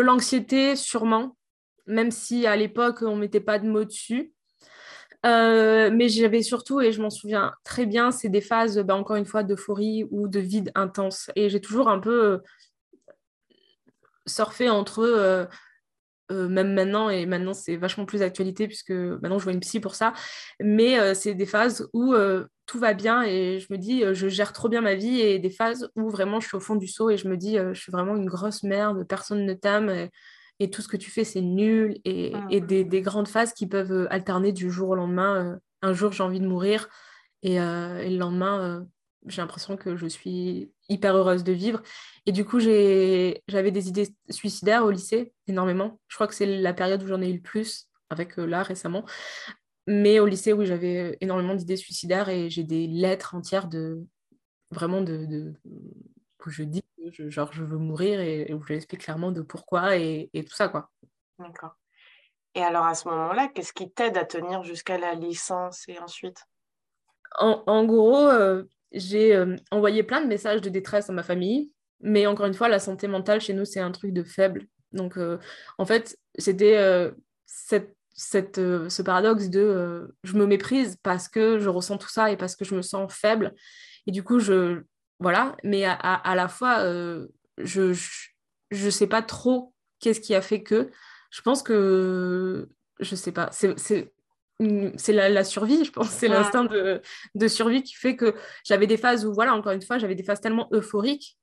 [0.00, 1.36] l'anxiété, sûrement,
[1.86, 4.32] même si à l'époque, on ne mettait pas de mots dessus.
[5.24, 9.16] Euh, mais j'avais surtout, et je m'en souviens très bien, c'est des phases, bah, encore
[9.16, 11.30] une fois, d'euphorie ou de vide intense.
[11.36, 12.38] Et j'ai toujours un peu euh,
[14.26, 15.46] surfé entre euh,
[16.30, 19.94] même maintenant, et maintenant c'est vachement plus d'actualité, puisque maintenant je vois une psy pour
[19.94, 20.14] ça.
[20.60, 22.14] Mais c'est des phases où
[22.64, 25.50] tout va bien et je me dis, je gère trop bien ma vie, et des
[25.50, 27.92] phases où vraiment je suis au fond du seau et je me dis, je suis
[27.92, 30.08] vraiment une grosse merde, personne ne t'aime
[30.70, 32.60] tout ce que tu fais, c'est nul, et, ah.
[32.60, 35.44] des, grandes phases qui peuvent euh, alterner du jour au lendemain.
[35.44, 36.88] Euh, un jour, j'ai envie de mourir,
[37.42, 38.86] et, euh, le lendemain,
[39.26, 41.82] j'ai l'impression que je suis hyper heureuse de vivre.
[42.26, 46.00] Et du coup, j'avais des idées suicidaires au lycée, énormément.
[46.08, 49.04] Je crois que c'est la période où j'en ai eu le plus, avec là récemment.
[49.88, 54.06] Mais au lycée, oui, j'avais énormément d'idées suicidaires et j'ai des lettres entières de
[54.70, 59.32] vraiment de, de, où je dis je, genre, je veux mourir et, où j'explique clairement
[59.32, 60.90] de pourquoi et, et tout ça, quoi.
[61.38, 61.76] D'accord.
[62.54, 66.44] Et alors, à ce moment-là, qu'est-ce qui t'aide à tenir jusqu'à la licence et ensuite?
[67.38, 71.72] En, en, gros, euh, j'ai euh, envoyé plein de messages de détresse à ma famille,
[72.00, 74.66] mais encore une fois, la santé mentale chez nous, c'est un truc de faible.
[74.92, 75.38] Donc, euh,
[75.78, 77.10] en fait, c'était
[77.46, 82.36] cette, cette, ce paradoxe de je me méprise parce que je ressens tout ça et
[82.36, 83.54] parce que je me sens faible.
[84.06, 84.82] Et du coup, je,
[85.22, 87.94] voilà, mais à, la fois, euh, je
[88.72, 90.90] ne sais pas trop qu'est-ce qui a fait que.
[91.30, 92.68] Je pense que,
[93.00, 94.12] je sais pas, c'est
[95.08, 97.00] la, la, survie, je pense, c'est l'instinct de,
[97.34, 100.22] de, survie qui fait que j'avais des phases où, voilà, encore une fois, j'avais des
[100.22, 101.38] phases tellement euphoriques.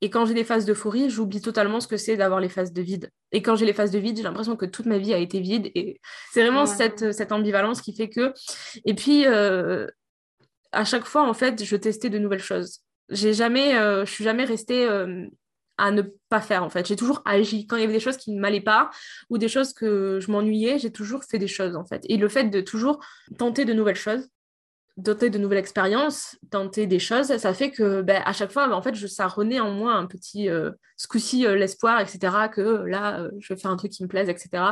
[0.00, 2.82] Et quand j'ai des phases d'euphorie, j'oublie totalement ce que c'est d'avoir les phases de
[2.82, 3.10] vide.
[3.32, 5.40] Et quand j'ai les phases de vide, j'ai l'impression que toute ma vie a été
[5.40, 5.70] vide.
[5.74, 6.00] Et
[6.32, 8.32] c'est vraiment cette, cette, ambivalence qui fait que.
[8.84, 9.88] Et puis, euh,
[10.70, 14.24] à chaque fois, en fait, je testais de nouvelles choses j'ai jamais, euh, je suis
[14.24, 15.26] jamais restée euh,
[15.78, 16.86] à ne pas faire en fait.
[16.86, 17.66] J'ai toujours agi.
[17.66, 18.90] Quand il y avait des choses qui ne m'allaient pas
[19.30, 22.04] ou des choses que je m'ennuyais, j'ai toujours fait des choses en fait.
[22.08, 23.02] Et le fait de toujours
[23.38, 24.28] tenter de nouvelles choses,
[25.02, 28.82] tenter de nouvelles expériences, tenter des choses, ça fait que ben, à chaque fois, en
[28.82, 33.28] fait, ça renaît en moi un petit, euh, ce coup-ci, euh, l'espoir, etc., que là,
[33.38, 34.64] je vais faire un truc qui me plaise, etc.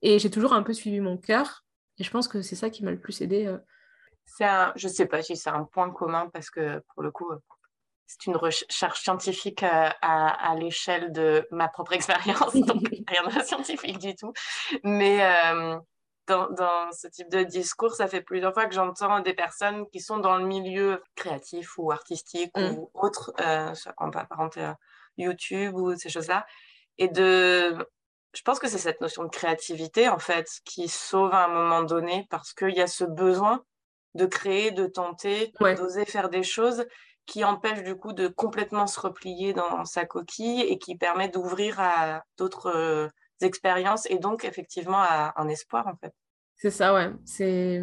[0.00, 1.64] Et j'ai toujours un peu suivi mon cœur.
[1.98, 3.52] Et je pense que c'est ça qui m'a le plus aidé.
[4.24, 7.26] C'est un, je sais pas si c'est un point commun parce que pour le coup,
[8.12, 13.98] c'est une recherche scientifique à, à l'échelle de ma propre expérience, donc rien de scientifique
[13.98, 14.32] du tout.
[14.84, 15.20] Mais
[16.26, 20.18] dans, ce type de discours, ça fait plusieurs fois que j'entends des personnes qui sont
[20.18, 22.76] dans le milieu créatif ou artistique mm.
[22.76, 24.72] ou autre, euh, on va apparenter
[25.16, 26.46] YouTube ou ces choses-là.
[26.98, 27.76] Et de,
[28.34, 31.82] je pense que c'est cette notion de créativité, en fait, qui sauve à un moment
[31.82, 33.64] donné parce qu'il y a ce besoin
[34.14, 36.84] de créer, de tenter, d'oser faire des choses
[37.26, 41.80] qui empêchent du coup de complètement se replier dans sa coquille et qui permet d'ouvrir
[41.80, 43.08] à d'autres euh,
[43.40, 46.12] expériences et donc effectivement à un espoir en fait.
[46.56, 47.10] C'est ça, ouais.
[47.24, 47.82] C'est,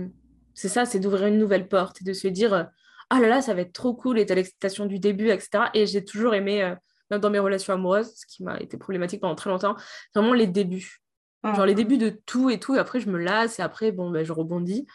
[0.53, 2.69] c'est ça, c'est d'ouvrir une nouvelle porte et de se dire
[3.09, 5.65] ah là là, ça va être trop cool et t'as l'excitation du début, etc.
[5.73, 6.75] Et j'ai toujours aimé, euh,
[7.09, 9.75] même dans mes relations amoureuses, ce qui m'a été problématique pendant très longtemps,
[10.13, 11.01] vraiment les débuts.
[11.43, 11.55] Mmh.
[11.55, 14.11] Genre les débuts de tout et tout, et après je me lasse et après, bon,
[14.11, 14.85] ben, je rebondis.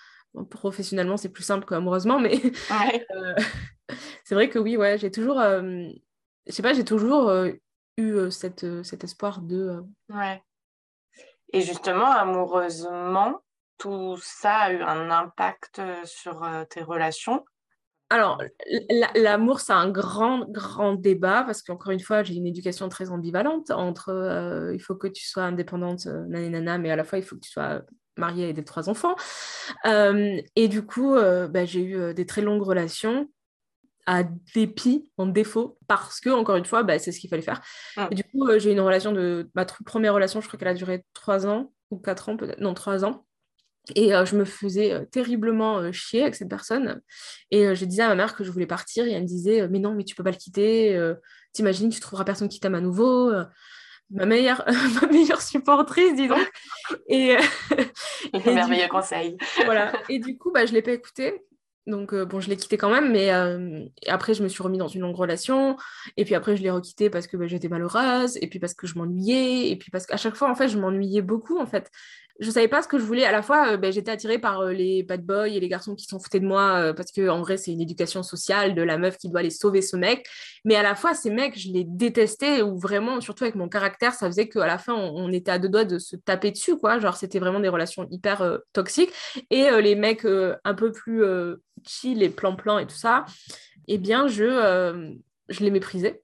[0.50, 2.34] Professionnellement, c'est plus simple qu'amoureusement, mais
[3.14, 3.34] euh,
[4.24, 5.88] c'est vrai que oui, ouais, j'ai toujours, euh,
[6.46, 7.32] je sais pas, j'ai toujours
[7.96, 9.82] eu cette, cet espoir de.
[10.08, 10.42] Ouais.
[11.52, 13.40] Et justement, amoureusement,
[13.78, 17.44] tout ça a eu un impact sur tes relations?
[18.10, 18.40] Alors,
[19.14, 23.70] l'amour, c'est un grand, grand débat parce qu'encore une fois, j'ai une éducation très ambivalente
[23.70, 27.40] entre il faut que tu sois indépendante, nanana, mais à la fois, il faut que
[27.40, 27.82] tu sois
[28.16, 29.16] mariée et des trois enfants.
[29.84, 33.28] et du coup, bah, j'ai eu des très longues relations
[34.06, 34.22] à
[34.54, 37.62] dépit, en défaut, parce que, encore une fois, bah, c'est ce qu'il fallait faire.
[37.96, 38.02] Mmh.
[38.10, 39.50] Et du coup, j'ai eu une relation de.
[39.54, 42.60] Ma première relation, je crois qu'elle a duré trois ans ou quatre ans, peut-être.
[42.60, 43.24] Non, trois ans.
[43.94, 47.02] Et euh, je me faisais euh, terriblement euh, chier avec cette personne.
[47.50, 49.06] Et je disais à ma mère que je voulais partir.
[49.06, 50.98] Et elle me disait Mais non, mais tu peux pas le quitter.
[51.52, 53.32] T'imagines, tu trouveras personne qui t'aime à nouveau.
[54.10, 54.64] Ma meilleure,
[55.02, 56.50] ma meilleure supportrice, dis donc.
[57.08, 57.36] Et,
[58.32, 59.36] et merveilleux conseil.
[59.64, 59.92] voilà.
[60.08, 61.42] Et du coup, bah, je ne l'ai pas écouté.
[61.86, 63.30] Donc, bon, je l'ai quitté quand même, mais
[64.08, 65.76] après, je me suis remis dans une longue relation.
[66.16, 68.86] Et puis après, je l'ai requitté parce que bah, j'étais malheureuse, et puis parce que
[68.86, 71.90] je m'ennuyais, et puis parce qu'à chaque fois, en fait, je m'ennuyais beaucoup, en fait
[72.40, 73.24] je savais pas ce que je voulais.
[73.24, 75.94] À la fois, euh, ben, j'étais attirée par euh, les bad boys et les garçons
[75.94, 78.82] qui s'en foutaient de moi euh, parce que en vrai, c'est une éducation sociale de
[78.82, 80.26] la meuf qui doit aller sauver ce mec.
[80.64, 84.14] Mais à la fois, ces mecs, je les détestais ou vraiment, surtout avec mon caractère,
[84.14, 86.98] ça faisait qu'à la fin, on, était à deux doigts de se taper dessus, quoi.
[86.98, 89.10] Genre, c'était vraiment des relations hyper toxiques.
[89.50, 91.24] Et les mecs un peu plus
[91.86, 93.24] chill et plan-plan et tout ça,
[93.88, 95.14] eh bien, je,
[95.48, 96.22] je les méprisais.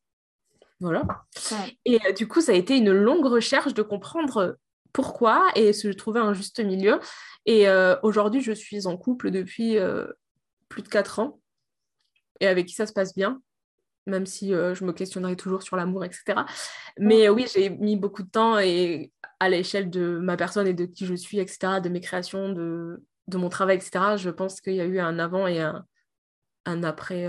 [0.80, 1.02] Voilà.
[1.84, 4.56] Et du coup, ça a été une longue recherche de comprendre
[4.92, 7.00] pourquoi et se trouver un juste milieu.
[7.46, 10.06] Et euh, aujourd'hui, je suis en couple depuis euh,
[10.68, 11.40] plus de 4 ans
[12.40, 13.40] et avec qui ça se passe bien,
[14.06, 16.40] même si euh, je me questionnerai toujours sur l'amour, etc.
[16.98, 20.86] Mais oui, j'ai mis beaucoup de temps et à l'échelle de ma personne et de
[20.86, 24.74] qui je suis, etc., de mes créations, de, de mon travail, etc., je pense qu'il
[24.74, 25.84] y a eu un avant et un,
[26.82, 27.26] après.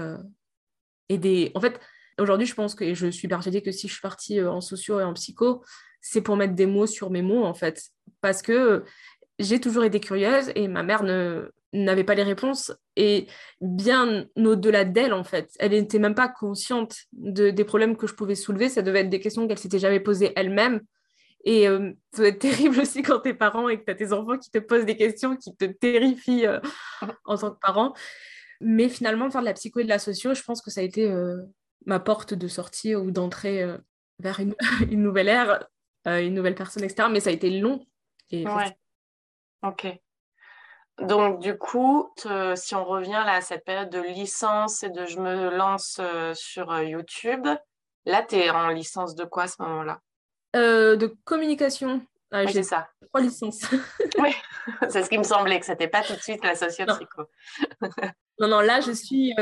[1.10, 1.52] et des...
[1.56, 1.80] En fait,
[2.20, 5.04] aujourd'hui, je pense que je suis persuadée que si je suis partie en socio et
[5.04, 5.64] en psycho,
[6.02, 7.84] c'est pour mettre des mots sur mes mots, en fait.
[8.22, 8.84] Parce que
[9.40, 13.28] j'ai toujours été curieuse et ma mère ne n'avait pas les réponses et
[13.62, 18.14] bien au-delà d'elle en fait elle n'était même pas consciente de, des problèmes que je
[18.14, 20.82] pouvais soulever ça devait être des questions qu'elle s'était jamais posées elle-même
[21.44, 24.14] et euh, ça doit être terrible aussi quand t'es parent et que tu as tes
[24.14, 26.60] enfants qui te posent des questions qui te terrifient euh,
[27.26, 27.94] en tant que parent
[28.60, 30.84] mais finalement faire de la psycho et de la socio je pense que ça a
[30.84, 31.42] été euh,
[31.86, 33.66] ma porte de sortie ou d'entrée
[34.20, 34.56] vers une,
[34.92, 35.68] une, nouvelle ère
[36.06, 37.10] une nouvelle personne, etc.
[37.12, 37.86] Mais ça a été long.
[38.32, 38.76] Et ouais.
[39.64, 39.88] Ok.
[41.00, 42.12] Donc, du coup,
[42.56, 46.00] si on revient là, à cette période de licence et de je me lance
[46.34, 47.48] sur YouTube,
[48.06, 50.02] là, tu es en licence de quoi à ce moment-là?
[50.54, 52.02] De communication.
[52.32, 52.88] Ah, j'ai ça.
[53.08, 53.62] Trois licences.
[54.20, 54.34] oui,
[54.90, 57.24] c'est ce qui me semblait, que ce n'était pas tout de suite la socio-psycho.
[58.40, 58.48] non.
[58.48, 59.34] non, là, je suis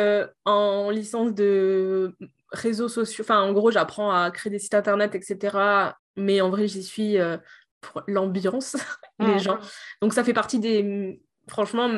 [0.45, 2.15] en licence de
[2.51, 3.23] réseaux sociaux.
[3.23, 7.17] Enfin, en gros, j'apprends à créer des sites internet, etc mais en vrai, j'y suis
[7.17, 7.37] euh,
[7.81, 8.75] pour l'ambiance,
[9.19, 9.39] les mmh.
[9.39, 9.59] gens.
[10.01, 11.21] Donc, ça fait partie des.
[11.47, 11.89] Franchement,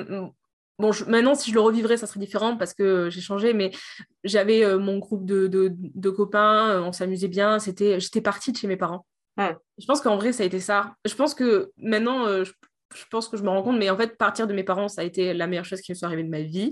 [0.82, 3.72] bon, maintenant, si je le revivrais, ça serait différent parce que j'ai changé, mais
[4.24, 7.60] j'avais euh, mon groupe de, de, copains, euh, on s'amusait bien.
[7.60, 9.06] C'était, J'étais partie de chez mes parents.
[9.38, 9.50] Mmh.
[9.78, 10.96] Je pense qu'en vrai, ça a été ça.
[11.06, 12.52] Je pense que maintenant, je
[12.96, 15.02] je pense que je me rends compte, mais en fait, partir de mes parents, ça
[15.02, 16.72] a été la meilleure chose qui me soit arrivée de ma vie.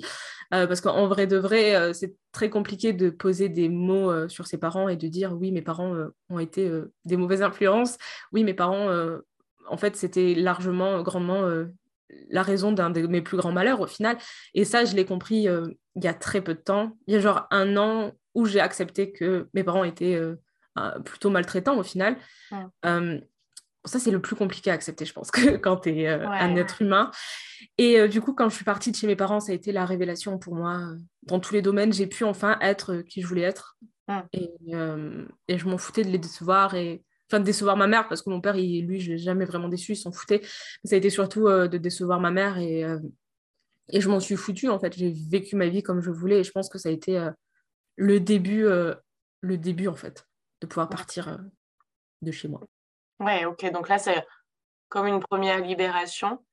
[0.53, 4.27] Euh, parce qu'en vrai de vrai, euh, c'est très compliqué de poser des mots euh,
[4.27, 5.95] sur ses parents et de dire oui, mes parents
[6.29, 6.71] ont été
[7.05, 7.97] des mauvaises influences.
[8.31, 8.89] Oui, mes parents,
[9.67, 11.47] en fait, c'était largement, grandement
[12.29, 14.17] la raison d'un de mes plus grands malheurs au final.
[14.53, 16.97] Et ça, je l'ai compris il y a très peu de temps.
[17.07, 20.19] Il y a genre un an où j'ai accepté que mes parents étaient
[21.05, 22.17] plutôt maltraitants au final.
[22.83, 26.81] ça, c'est le plus compliqué à accepter, je pense, que quand tu es un être
[26.81, 27.11] humain.
[27.77, 29.85] Et du coup, quand je suis partie de chez mes parents, ça a été la
[29.85, 30.81] révélation pour moi.
[31.23, 33.77] Dans tous les domaines, j'ai pu enfin être qui je voulais être.
[34.33, 34.49] Et,
[35.47, 38.29] et, je m'en foutais de les décevoir et enfin de décevoir ma mère parce que
[38.29, 40.41] mon père il, lui je l'ai jamais vraiment déçu il s'en foutait.
[40.83, 42.85] Ça a été surtout de décevoir ma mère et,
[43.89, 44.97] et je m'en suis foutue en fait.
[44.97, 47.29] J'ai vécu ma vie comme je voulais et je pense que ça a été
[47.95, 48.65] le début
[49.41, 50.27] le début en fait
[50.61, 51.39] de pouvoir partir
[52.21, 52.61] de chez moi.
[53.19, 53.71] Ouais ok.
[53.71, 54.25] Donc là c'est
[54.89, 56.43] comme une première libération.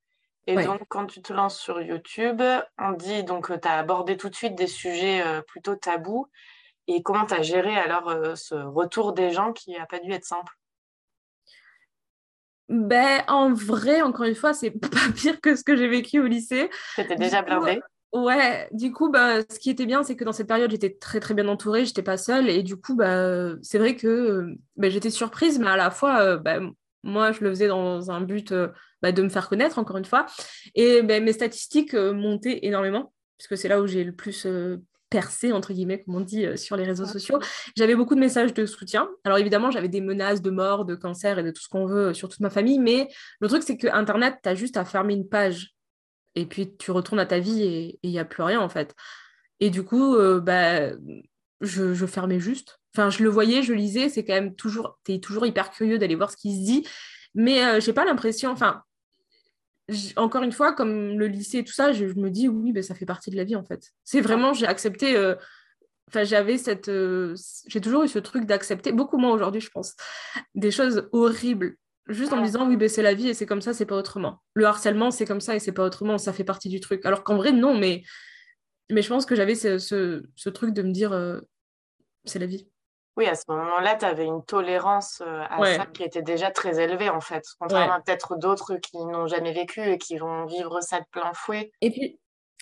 [0.48, 2.40] Et donc, quand tu te lances sur YouTube,
[2.78, 6.28] on dit donc tu as abordé tout de suite des sujets plutôt tabous.
[6.86, 10.24] Et comment tu as géré alors ce retour des gens qui n'a pas dû être
[10.24, 10.52] simple?
[12.68, 16.26] Ben, en vrai, encore une fois, c'est pas pire que ce que j'ai vécu au
[16.26, 16.70] lycée.
[16.94, 17.80] C'était déjà blindé
[18.12, 21.20] Ouais, du coup, bah, ce qui était bien, c'est que dans cette période, j'étais très
[21.20, 25.10] très bien entourée, j'étais pas seule, et du coup, bah, c'est vrai que bah, j'étais
[25.10, 26.60] surprise, mais à la fois, bah,
[27.02, 28.54] moi, je le faisais dans un but
[29.02, 30.24] bah, de me faire connaître, encore une fois,
[30.74, 34.46] et bah, mes statistiques montaient énormément, puisque c'est là où j'ai le plus
[35.52, 37.38] entre guillemets, comme on dit euh, sur les réseaux sociaux.
[37.76, 39.08] J'avais beaucoup de messages de soutien.
[39.24, 42.14] Alors évidemment, j'avais des menaces de mort, de cancer et de tout ce qu'on veut
[42.14, 43.08] sur toute ma famille, mais
[43.40, 45.74] le truc, c'est que Internet, tu as juste à fermer une page
[46.34, 48.94] et puis tu retournes à ta vie et il n'y a plus rien, en fait.
[49.60, 50.90] Et du coup, euh, bah,
[51.60, 52.78] je, je, fermais juste.
[52.94, 55.98] Enfin, je le voyais, je lisais, c'est quand même toujours, tu es toujours hyper curieux
[55.98, 56.86] d'aller voir ce qui se dit,
[57.34, 58.82] mais euh, j'ai pas l'impression, enfin,
[60.16, 62.94] encore une fois, comme le lycée et tout ça, je, me dis oui, ben, ça
[62.94, 63.92] fait partie de la vie en fait.
[64.04, 65.16] C'est vraiment, j'ai accepté.
[65.16, 65.34] Euh,
[66.08, 66.88] enfin, j'avais cette.
[66.88, 67.34] Euh,
[67.68, 69.94] j'ai toujours eu ce truc d'accepter, beaucoup moins aujourd'hui, je pense,
[70.54, 71.76] des choses horribles.
[72.08, 73.96] Juste en me disant oui, ben, c'est la vie et c'est comme ça, c'est pas
[73.96, 74.42] autrement.
[74.54, 77.04] Le harcèlement, c'est comme ça et c'est pas autrement, ça fait partie du truc.
[77.04, 78.02] Alors qu'en vrai, non, mais,
[78.90, 81.40] mais je pense que j'avais ce, ce, truc de me dire euh,
[82.24, 82.68] c'est la vie.
[83.16, 87.08] Oui, à ce moment-là, tu avais une tolérance à ça qui était déjà très élevée,
[87.08, 87.44] en fait.
[87.58, 91.32] Contrairement à peut-être d'autres qui n'ont jamais vécu et qui vont vivre ça de plein
[91.32, 91.72] fouet.
[91.80, 92.18] Et puis,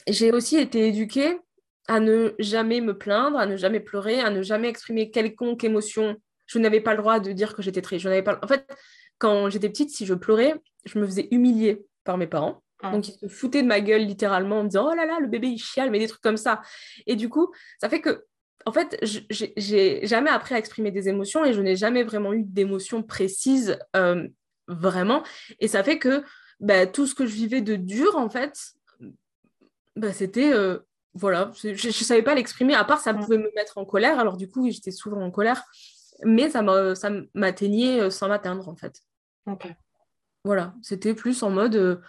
[0.06, 1.40] j'ai aussi été éduquée
[1.88, 6.16] à ne jamais me plaindre, à ne jamais pleurer, à ne jamais exprimer quelconque émotion.
[6.46, 8.04] Je n'avais pas le droit de dire que j'étais triste.
[8.04, 8.38] Je n'avais pas...
[8.42, 8.64] En fait,
[9.18, 12.62] quand j'étais petite, si je pleurais, je me faisais humilier par mes parents.
[12.82, 12.92] Mmh.
[12.92, 15.26] Donc, ils se foutaient de ma gueule littéralement en me disant Oh là là, le
[15.26, 16.62] bébé il chiale, mais des trucs comme ça.
[17.06, 18.24] Et du coup, ça fait que
[18.66, 22.42] en fait, j'ai jamais appris à exprimer des émotions et je n'ai jamais vraiment eu
[22.42, 24.26] d'émotions précises, euh,
[24.68, 25.22] vraiment.
[25.60, 26.24] Et ça fait que
[26.60, 28.72] bah, tout ce que je vivais de dur, en fait,
[29.96, 30.52] bah, c'était.
[30.52, 30.78] Euh,
[31.16, 34.18] voilà, je ne savais pas l'exprimer, à part ça pouvait me mettre en colère.
[34.18, 35.62] Alors, du coup, j'étais souvent en colère,
[36.24, 36.62] mais ça
[37.34, 39.00] m'atteignait euh, sans m'atteindre, en fait.
[39.46, 39.68] Ok.
[40.44, 42.02] Voilà, c'était plus en mode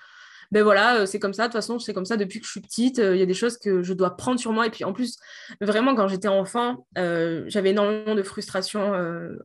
[0.55, 2.51] ben voilà, euh, c'est comme ça, de toute façon, c'est comme ça depuis que je
[2.51, 2.99] suis petite.
[2.99, 4.65] Euh, il y a des choses que je dois prendre sur moi.
[4.65, 5.17] Et puis en plus,
[5.59, 8.93] vraiment, quand j'étais enfant, euh, j'avais énormément de frustration,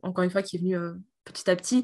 [0.03, 0.77] encore une fois, qui est venue
[1.25, 1.83] petit à petit.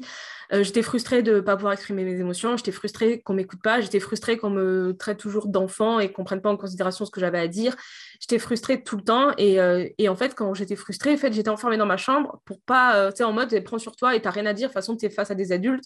[0.50, 3.82] j'étais frustrée de ne pas pouvoir exprimer mes émotions, j'étais frustrée qu'on ne m'écoute pas,
[3.82, 7.10] j'étais frustrée qu'on me traite toujours d'enfant et qu'on ne prenne pas en considération ce
[7.10, 7.76] que j'avais à dire.
[8.20, 11.76] J'étais frustrée tout le temps et, en fait, quand j'étais frustrée, en fait, j'étais enfermée
[11.76, 14.32] dans ma chambre pour pas, tu sais, en mode, prends sur toi et tu n'as
[14.32, 15.84] rien à dire, de toute façon, tu es face à des adultes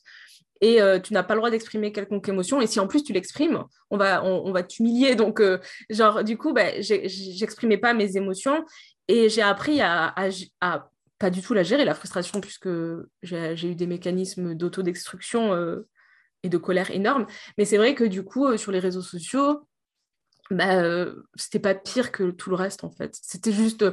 [0.62, 2.60] et euh, tu n'as pas le droit d'exprimer quelconque émotion.
[2.60, 5.14] Et si en plus tu l'exprimes, on va, on, va t'humilier.
[5.16, 5.58] Donc, euh,
[5.90, 8.64] genre, du coup, bah, j'exprimais pas mes émotions
[9.08, 10.14] et j'ai appris à,
[10.60, 10.88] à,
[11.18, 12.68] pas du tout la gérer, la frustration, puisque
[13.22, 15.88] j'ai eu des mécanismes d'autodestruction euh,
[16.44, 17.26] et de colère énormes.
[17.58, 19.66] Mais c'est vrai que du coup, sur les réseaux sociaux,
[20.52, 23.18] bah, c'était pas pire que tout le reste, en fait.
[23.20, 23.84] C'était juste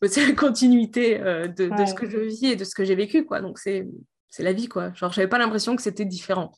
[0.08, 3.24] c'est la continuité de, de, ce que je vis et de ce que j'ai vécu,
[3.24, 3.40] quoi.
[3.40, 3.86] Donc, c'est
[4.30, 4.92] c'est la vie, quoi.
[4.94, 6.52] Genre, j'avais pas l'impression que c'était différent.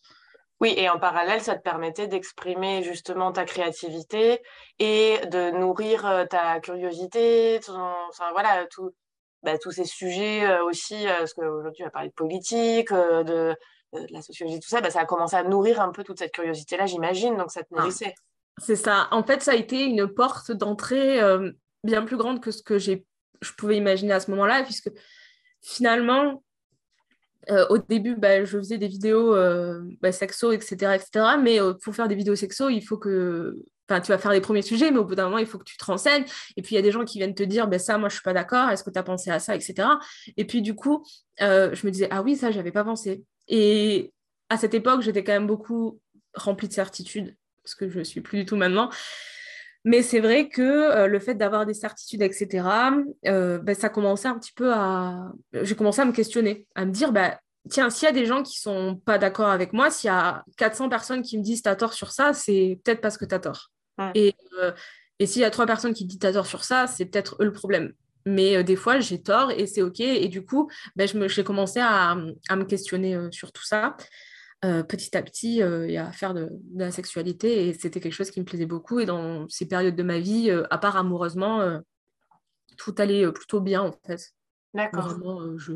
[0.61, 4.43] Oui, et en parallèle, ça te permettait d'exprimer justement ta créativité
[4.79, 8.91] et de nourrir euh, ta curiosité, enfin voilà, tout,
[9.43, 13.57] bah, tous ces sujets euh, aussi, euh, parce qu'aujourd'hui, tu vas parler de politique, de,
[14.11, 16.85] la sociologie, tout ça, bah, ça a commencé à nourrir un peu toute cette curiosité-là,
[16.85, 17.79] j'imagine, donc ça te ah.
[17.79, 18.15] nourrissait.
[18.59, 19.09] c'est ça.
[19.13, 21.21] En fait, ça a été une porte d'entrée
[21.85, 23.07] bien plus grande que ce que j'ai,
[23.41, 24.91] je pouvais imaginer à ce moment-là, puisque
[25.63, 26.43] finalement,
[27.49, 31.37] euh, au début, bah, je faisais des vidéos euh, bah, sexo, etc., etc.
[31.43, 33.57] Mais euh, pour faire des vidéos sexo, il faut que...
[33.89, 35.77] Tu vas faire les premiers sujets, mais au bout d'un moment, il faut que tu
[35.77, 36.25] te renseignes.
[36.57, 38.15] Et puis, il y a des gens qui viennent te dire, ben ça, moi, je
[38.15, 38.71] suis pas d'accord.
[38.71, 39.89] Est-ce que tu as pensé à ça, etc.
[40.37, 41.05] Et puis, du coup,
[41.41, 43.25] je me disais, ah oui, ça, j'avais pas pensé.
[43.49, 44.13] Et
[44.49, 46.01] à cette époque, j'étais quand même beaucoup
[46.35, 48.91] remplie de certitudes, parce que je suis plus du tout maintenant.
[49.85, 52.67] Mais c'est vrai que euh, le fait d'avoir des certitudes, etc.,
[53.27, 55.33] euh, ben, ça commençait un petit peu à...
[55.53, 58.43] J'ai commencé à me questionner, à me dire, bah, tiens, s'il y a des gens
[58.43, 61.77] qui sont pas d'accord avec moi, s'il y a 400 personnes qui me disent t'as
[61.77, 63.71] tort sur ça, c'est peut-être parce que t'as tort.
[64.15, 64.73] Et, euh,
[65.19, 67.45] et s'il y a trois personnes qui disent t'as tort sur ça, c'est peut-être eux
[67.45, 67.93] le problème.
[68.27, 70.01] Mais des fois, j'ai tort et c'est OK.
[70.01, 72.17] Et du coup, ben, j'ai commencé à,
[72.49, 73.97] à, me questionner sur tout ça.
[74.63, 77.69] Petit à petit et à faire de, de, la sexualité.
[77.69, 79.01] Et c'était quelque chose qui me plaisait beaucoup.
[79.01, 81.81] Et dans ces périodes de ma vie, à part amoureusement,
[82.77, 84.33] tout allait plutôt bien en fait.
[84.75, 85.09] D'accord.
[85.09, 85.73] Vraiment, je,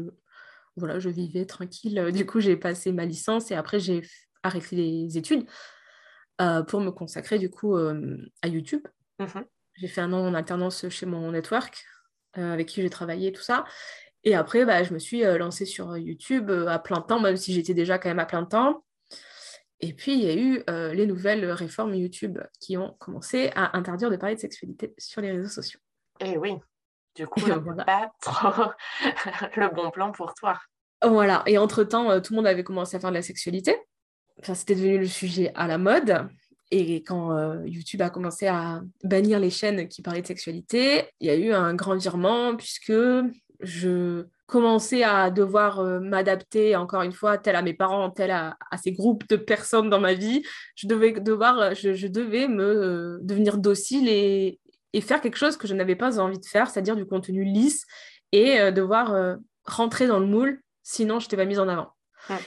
[0.76, 2.10] voilà, je vivais tranquille.
[2.12, 4.02] Du coup, j'ai passé ma licence et après, j'ai
[4.42, 5.46] arrêté les études
[6.68, 8.82] pour me consacrer du coup à YouTube.
[9.18, 9.40] Mmh
[9.76, 11.84] j'ai fait un an en alternance chez mon network
[12.34, 13.64] avec qui j'ai travaillé, tout ça.
[14.24, 17.74] Et après, bah, je me suis lancée sur YouTube à plein temps, même si j'étais
[17.74, 18.84] déjà quand même à plein temps.
[19.80, 20.64] Et puis, il y a eu
[20.94, 25.30] les nouvelles réformes YouTube qui ont commencé à interdire de parler de sexualité sur les
[25.30, 25.80] réseaux sociaux.
[26.20, 26.54] Et eh oui,
[27.14, 27.84] du coup, voilà.
[27.84, 28.72] pas trop
[29.56, 30.58] le bon plan pour toi.
[31.02, 33.76] Voilà, et entre-temps, euh, tout le monde avait commencé à faire de la sexualité.
[34.40, 36.28] Enfin, c'était devenu le sujet à la mode.
[36.70, 41.28] Et quand euh, YouTube a commencé à bannir les chaînes qui parlaient de sexualité, il
[41.28, 42.92] y a eu un grand virement puisque
[43.64, 48.56] je commençais à devoir euh, m'adapter, encore une fois, tel à mes parents, tel à,
[48.82, 50.42] ces groupes de personnes dans ma vie.
[50.76, 54.60] Je devais, devoir, je, devais me devenir docile et,
[54.94, 57.84] et faire quelque chose que je n'avais pas envie de faire, c'est-à-dire du contenu lisse
[58.32, 59.36] et euh, devoir euh,
[59.66, 61.90] rentrer dans le moule, sinon je t'ai pas mise en avant.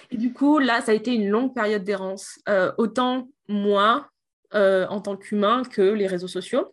[0.09, 4.09] Et du coup, là, ça a été une longue période d'errance, euh, autant moi
[4.53, 6.71] en tant qu'humain que les réseaux sociaux,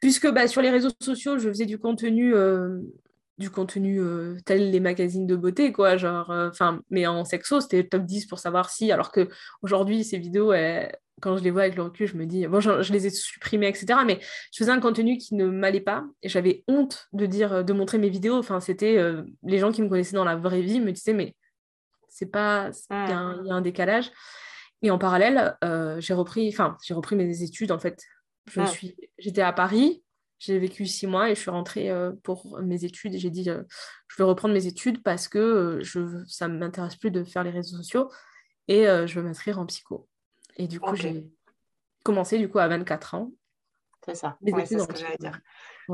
[0.00, 2.34] puisque bah, sur les réseaux sociaux, je faisais du contenu
[3.38, 4.00] du contenu
[4.44, 8.38] tel les magazines de beauté, quoi, genre, enfin, mais en sexo, c'était top 10 pour
[8.38, 9.28] savoir si, alors que
[9.62, 12.60] aujourd'hui, ces vidéos, elles, quand je les vois avec le recul, je me dis, bon,
[12.60, 14.00] je, les ai supprimés, etc.
[14.04, 14.18] Mais
[14.52, 17.98] je faisais un contenu qui ne m'allait pas et j'avais honte de dire, de montrer
[17.98, 18.36] mes vidéos.
[18.36, 21.34] Enfin, c'était euh, les gens qui me connaissaient dans la vraie vie me disaient, mais
[22.08, 24.10] c'est pas, il y, a un décalage.
[24.82, 25.56] Et en parallèle,
[25.98, 28.00] j'ai repris, enfin, j'ai repris mes études en fait.
[28.46, 30.03] Je suis, j'étais à Paris,
[30.44, 33.16] j'ai vécu six mois et je suis rentrée euh, pour mes études.
[33.16, 37.24] J'ai dit, je veux reprendre mes études parce que je, ça ne m'intéresse plus de
[37.24, 38.10] faire les réseaux sociaux
[38.68, 40.08] et je veux m'inscrire en psycho.
[40.56, 41.26] Et du coup, j'ai
[42.02, 43.32] commencé du coup à 24 ans.
[44.04, 45.40] C'est ça, c'est ce que j'allais dire.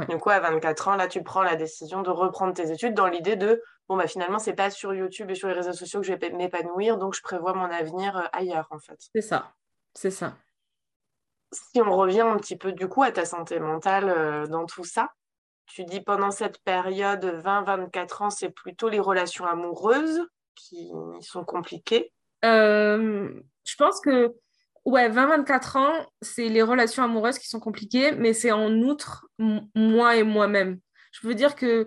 [0.09, 3.07] Du coup, à 24 ans, là, tu prends la décision de reprendre tes études dans
[3.07, 6.07] l'idée de, bon, bah, finalement, c'est pas sur YouTube et sur les réseaux sociaux que
[6.07, 8.98] je vais m'épanouir, donc je prévois mon avenir euh, ailleurs, en fait.
[9.14, 9.53] C'est ça,
[9.94, 10.36] c'est ça.
[11.53, 14.84] Si on revient un petit peu, du coup, à ta santé mentale euh, dans tout
[14.84, 15.11] ça,
[15.66, 20.90] tu dis pendant cette période 20-24 ans, c'est plutôt les relations amoureuses qui
[21.20, 22.12] sont compliquées.
[22.44, 23.30] Euh,
[23.64, 24.34] je pense que
[24.86, 30.16] Ouais, 20-24 ans, c'est les relations amoureuses qui sont compliquées, mais c'est en outre moi
[30.16, 30.80] et moi-même.
[31.12, 31.86] Je veux dire que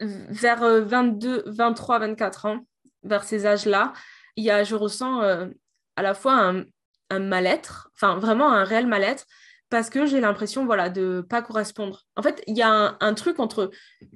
[0.00, 2.66] vers 22, 23, 24 ans,
[3.04, 3.92] vers ces âges-là,
[4.34, 5.46] il y a, je ressens euh,
[5.94, 6.64] à la fois un,
[7.10, 9.26] un mal-être, enfin vraiment un réel mal-être,
[9.70, 12.04] parce que j'ai l'impression voilà, de pas correspondre.
[12.16, 13.70] En fait, il y a un, un, truc entre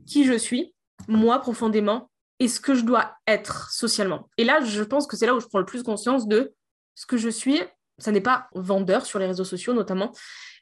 [0.07, 0.75] qui je suis,
[1.09, 4.29] moi profondément, et ce que je dois être socialement.
[4.39, 6.55] Et là, je pense que c'est là où je prends le plus conscience de
[6.95, 7.61] ce que je suis,
[7.99, 10.13] ça n'est pas vendeur sur les réseaux sociaux notamment,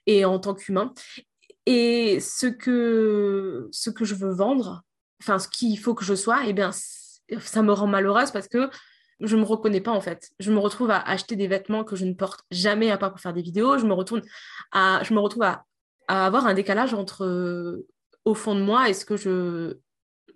[0.06, 0.92] et en tant qu'humain.
[1.66, 4.82] Et ce que, ce que je veux vendre,
[5.22, 6.70] enfin ce qu'il faut que je sois, eh bien,
[7.40, 8.70] ça me rend malheureuse parce que
[9.20, 10.30] je me reconnais pas en fait.
[10.38, 13.20] Je me retrouve à acheter des vêtements que je ne porte jamais à part pour
[13.20, 13.78] faire des vidéos.
[13.78, 14.22] Je me, retourne
[14.72, 15.64] à, je me retrouve à,
[16.08, 17.84] avoir un décalage entre
[18.24, 19.76] au fond de moi et ce que je,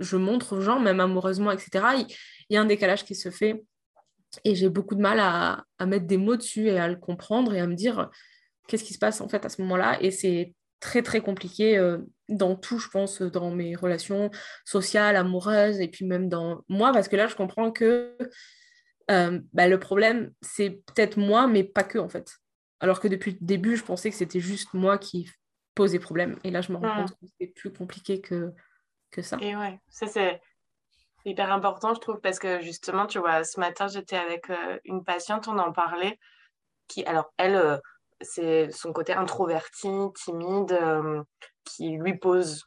[0.01, 1.85] je montre aux gens, même amoureusement, etc.
[2.49, 3.65] il y a un décalage qui se fait
[4.45, 7.61] et j'ai beaucoup de mal à, mettre des mots dessus et à le comprendre et
[7.61, 8.11] à me dire
[8.67, 9.99] qu'est-ce qui se passe en fait à ce moment-là.
[10.01, 14.31] Et c'est très très compliqué euh, dans tout, je pense, dans mes relations
[14.65, 18.17] sociales, amoureuses et puis même dans moi, parce que là, je comprends que
[19.11, 22.39] euh, bah, le problème, c'est peut-être moi, mais pas que en fait.
[22.81, 25.31] Alors que depuis le début, je pensais que c'était juste moi qui
[25.75, 26.39] posais problème.
[26.45, 28.53] Et là, je me rends compte que c'est plus compliqué que,
[29.11, 29.39] que ça.
[29.41, 30.41] Et ouais, ça c'est
[31.23, 34.79] c'est hyper important, je trouve, parce que justement, tu vois, ce matin, j'étais avec euh,
[34.85, 36.19] une patiente, on en parlait,
[36.89, 37.79] qui, alors, elle, euh,
[38.21, 41.23] c'est son côté introverti, timide, euh,
[41.65, 42.65] qui lui pose,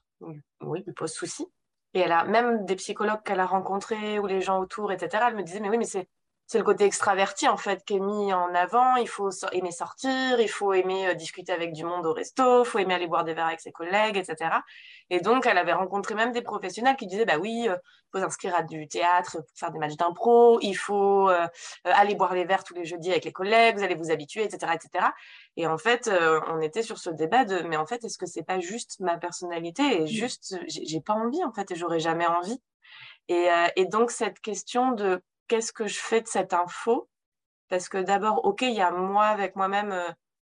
[0.61, 1.45] oui, lui pose souci.
[1.93, 5.25] Et elle a même des psychologues qu'elle a rencontrés ou les gens autour, etc.
[5.27, 6.07] Elle me disait, mais oui, mais c'est
[6.47, 8.97] c'est le côté extraverti en fait qui est mis en avant.
[8.97, 12.67] Il faut aimer sortir, il faut aimer euh, discuter avec du monde au resto, il
[12.67, 14.51] faut aimer aller boire des verres avec ses collègues, etc.
[15.09, 17.77] Et donc, elle avait rencontré même des professionnels qui disaient bah oui, il euh,
[18.11, 21.47] faut s'inscrire à du théâtre pour faire des matchs d'impro, il faut euh,
[21.83, 24.73] aller boire les verres tous les jeudis avec les collègues, vous allez vous habituer, etc.,
[24.75, 25.07] etc.
[25.57, 26.09] Et en fait,
[26.47, 29.17] on était sur ce débat de mais en fait, est-ce que c'est pas juste ma
[29.17, 30.07] personnalité et mmh.
[30.07, 32.61] juste j'ai pas envie en fait et j'aurais jamais envie.
[33.29, 37.09] Et, et donc, cette question de qu'est-ce que je fais de cette info?
[37.69, 39.95] Parce que d'abord, OK, il y a moi avec moi-même.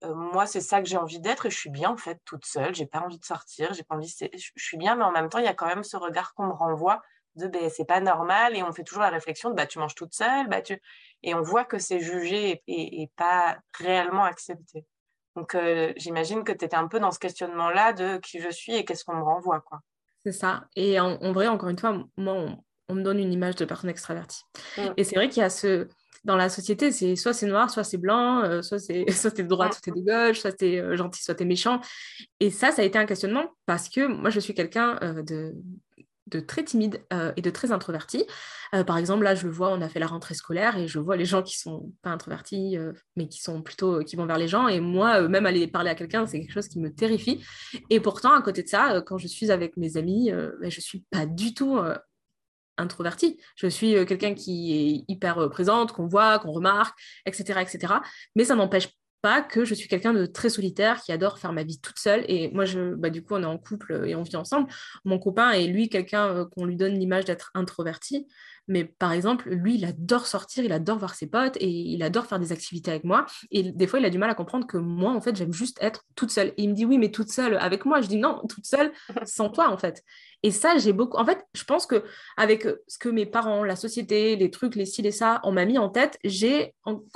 [0.04, 2.76] moi, c'est ça que j'ai envie d'être et je suis bien en fait toute seule.
[2.76, 4.08] J'ai pas envie de sortir, j'ai pas envie.
[4.08, 6.48] Je suis bien, mais en même temps, il y a quand même ce regard qu'on
[6.48, 7.02] me renvoie
[7.36, 9.96] de ben, c'est pas normal et on fait toujours la réflexion de bah tu manges
[9.96, 10.82] toute seule, bah tu
[11.24, 14.86] et on voit que c'est jugé et, pas réellement accepté.
[15.36, 15.58] Donc
[15.98, 19.04] j'imagine que tu étais un peu dans ce questionnement-là de qui je suis et qu'est-ce
[19.04, 19.82] qu'on me renvoie quoi.
[20.24, 20.64] C'est ça.
[20.76, 22.64] Et en, vrai, encore une fois, moi, on,
[22.94, 24.44] me donne une image de personne extravertie.
[24.98, 25.88] Et c'est vrai qu'il y a ce
[26.24, 29.74] dans la société, c'est soit c'est noir, soit c'est blanc, soit c'est soit de droite,
[29.74, 31.82] soit t'es de gauche, soit t'es gentil, soit t'es méchant.
[32.40, 35.54] Et ça, ça a été un questionnement parce que moi, je suis quelqu'un de
[36.28, 38.26] de très timide euh, et de très introverti.
[38.74, 41.00] Euh, par exemple, là, je le vois, on a fait la rentrée scolaire et je
[41.00, 44.38] vois les gens qui sont pas introvertis, euh, mais qui sont plutôt, qui vont vers
[44.38, 44.68] les gens.
[44.68, 47.44] Et moi, même aller parler à quelqu'un, c'est quelque chose qui me terrifie.
[47.90, 51.04] Et pourtant, à côté de ça, quand je suis avec mes amis, ben, je suis
[51.12, 51.80] pas du tout
[52.78, 53.40] introvertie.
[53.56, 57.94] Je suis quelqu'un qui est hyper présente, qu'on voit, qu'on remarque, etc., etc.
[58.36, 58.90] Mais ça n'empêche
[59.50, 62.24] que je suis quelqu'un de très solitaire qui adore faire ma vie toute seule.
[62.28, 64.70] Et moi, je, bah, du coup, on est en couple et on vit ensemble.
[65.04, 68.28] Mon copain est lui quelqu'un euh, qu'on lui donne l'image d'être introverti.
[68.68, 72.26] Mais par exemple, lui, il adore sortir, il adore voir ses potes et il adore
[72.26, 73.26] faire des activités avec moi.
[73.52, 75.78] Et des fois, il a du mal à comprendre que moi, en fait, j'aime juste
[75.82, 76.50] être toute seule.
[76.58, 78.02] Et il me dit, oui, mais toute seule avec moi.
[78.02, 78.92] Je dis, non, toute seule
[79.26, 80.04] sans toi, en fait.
[80.44, 81.18] Et ça, j'ai beaucoup.
[81.18, 82.04] En fait, je pense que
[82.38, 85.66] avec ce que mes parents, la société, les trucs, les styles et ça, on m'a
[85.66, 86.74] mis en tête, j'ai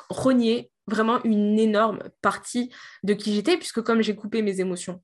[0.10, 2.72] renié vraiment une énorme partie
[3.04, 5.02] de qui j'étais, puisque comme j'ai coupé mes émotions,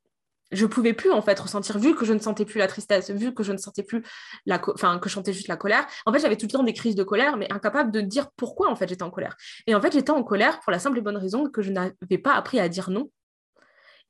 [0.52, 3.34] je pouvais plus en fait ressentir, vu que je ne sentais plus la tristesse, vu
[3.34, 4.04] que je ne sentais plus
[4.46, 5.86] la, enfin que je juste la colère.
[6.06, 8.70] En fait, j'avais tout le temps des crises de colère, mais incapable de dire pourquoi
[8.70, 9.36] en fait j'étais en colère.
[9.68, 12.18] Et en fait, j'étais en colère pour la simple et bonne raison que je n'avais
[12.22, 13.10] pas appris à dire non.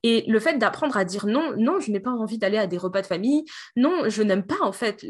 [0.04, 2.78] Et le fait d'apprendre à dire non, non, je n'ai pas envie d'aller à des
[2.78, 3.44] repas de famille,
[3.76, 5.06] non, je n'aime pas en fait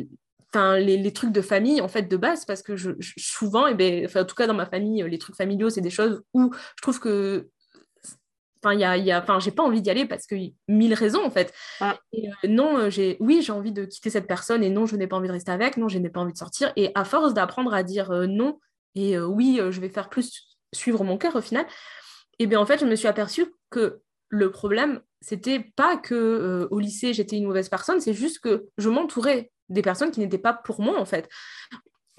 [0.77, 2.75] les, trucs de famille en fait de base parce que
[3.17, 5.89] souvent et eh ben en tout cas dans ma famille les trucs familiaux c'est des
[5.89, 7.49] choses où je trouve que
[8.65, 10.35] enfin il y a, y a enfin j'ai pas envie d'y aller parce que
[10.67, 11.53] mille raisons en fait.
[12.11, 14.95] Et, euh, non euh, j'ai oui j'ai envie de quitter cette personne et non je
[14.95, 16.71] n'ai pas envie de rester avec non je n'ai pas envie de sortir.
[16.75, 18.59] Et à force d'apprendre à dire euh, non
[18.95, 21.65] et oui je vais faire plus suivre mon cœur au final
[22.39, 26.67] et eh bien en fait je me suis aperçue que le problème c'était pas que
[26.71, 30.37] au lycée j'étais une mauvaise personne c'est juste que je m'entourais des personnes qui n'étaient
[30.37, 31.29] pas pour moi en fait.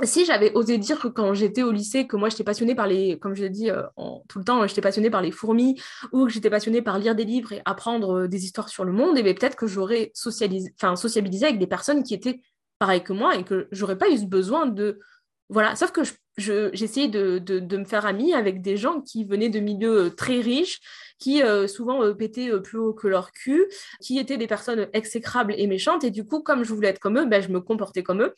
[0.05, 3.19] Si j'avais osé dire que quand j'étais au lycée, que moi j'étais passionnée par les,
[3.19, 3.83] comme je l'ai dit euh,
[4.29, 5.81] tout le temps, j'étais passionnée par les fourmis
[6.13, 8.93] ou que j'étais passionnée par lire des livres et apprendre euh, des histoires sur le
[8.93, 12.41] monde, et bien peut-être que j'aurais sociabilisé avec des personnes qui étaient
[12.79, 15.01] pareilles que moi et que j'aurais pas eu besoin de,
[15.49, 15.75] voilà.
[15.77, 16.03] Sauf que
[16.37, 20.41] j'essayais de, de, me faire amie avec des gens qui venaient de milieux euh, très
[20.41, 20.79] riches,
[21.19, 23.65] qui souvent pétaient plus haut que leur cul,
[24.03, 26.05] qui étaient des personnes exécrables et méchantes.
[26.05, 28.35] Et du coup, comme je voulais être comme eux, ben, je me comportais comme eux.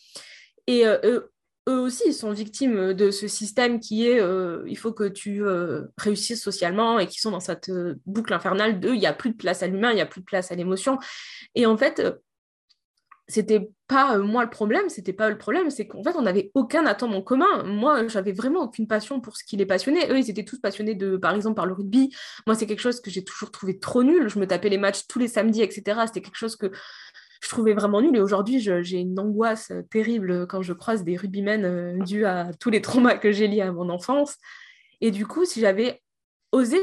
[0.69, 0.85] Et
[1.69, 4.21] eux, aussi, ils sont victimes de ce système qui est
[4.67, 5.43] il faut que tu
[5.97, 7.71] réussisses socialement et qui sont dans cette
[8.07, 10.21] boucle infernale de il n'y a plus de place à l'humain, il n'y a plus
[10.21, 10.99] de place à l'émotion.
[11.55, 12.03] Et en fait,
[13.29, 16.51] c'était pas euh, moi le problème, c'était pas le problème, c'est qu'en fait on n'avait
[16.55, 17.63] aucun attente en commun.
[17.65, 20.11] Moi, j'avais vraiment aucune passion pour ce qui les passionnait.
[20.11, 22.11] Eux, ils étaient tous passionnés de, par exemple, par le rugby.
[22.47, 24.29] Moi, c'est quelque chose que j'ai toujours trouvé trop nul.
[24.29, 26.01] Je me tapais les matchs tous les samedis, etc.
[26.07, 26.71] C'était quelque chose que
[27.41, 28.17] je trouvais vraiment nul.
[28.17, 32.71] Et aujourd'hui, j'ai une angoisse terrible quand je croise des rugbymen euh, dus à tous
[32.71, 34.37] les traumas que j'ai liés à mon enfance.
[35.01, 36.03] Et du coup, si j'avais
[36.53, 36.79] osé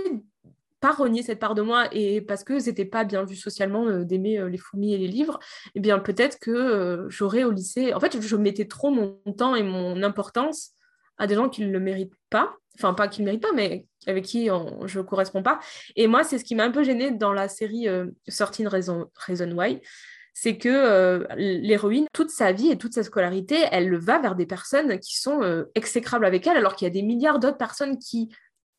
[0.79, 4.03] pas renier cette part de moi et parce que c'était pas bien vu socialement euh,
[4.03, 5.39] d'aimer euh, les fourmis et les livres,
[5.73, 7.93] eh bien peut-être que j'aurais au lycée.
[7.93, 10.71] En fait, je mettais trop mon temps et mon importance
[11.17, 12.55] à des gens qui ne le méritent pas.
[12.77, 15.59] Enfin, pas qui ne méritent pas, mais avec qui je ne corresponds pas.
[15.95, 17.87] Et moi, c'est ce qui m'a un peu gênée dans la série
[18.27, 19.79] 13 Reason, Reason Why
[20.37, 24.99] c'est que l'héroïne, toute sa vie et toute sa scolarité, elle va vers des personnes
[24.99, 28.29] qui sont exécrables avec elle, alors qu'il y a des milliards d'autres personnes qui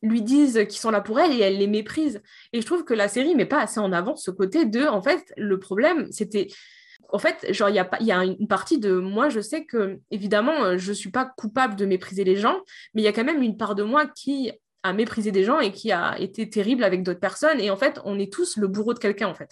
[0.03, 2.21] lui disent qu'ils sont là pour elle et elle les méprise.
[2.53, 5.03] Et je trouve que la série met pas assez en avant ce côté de, en
[5.03, 6.49] fait, le problème, c'était...
[7.09, 9.99] En fait, genre, il y a, y a une partie de moi, je sais que,
[10.11, 12.61] évidemment, je suis pas coupable de mépriser les gens,
[12.93, 14.53] mais il y a quand même une part de moi qui
[14.83, 17.61] a méprisé des gens et qui a été terrible avec d'autres personnes.
[17.61, 19.51] Et en fait, on est tous le bourreau de quelqu'un, en fait.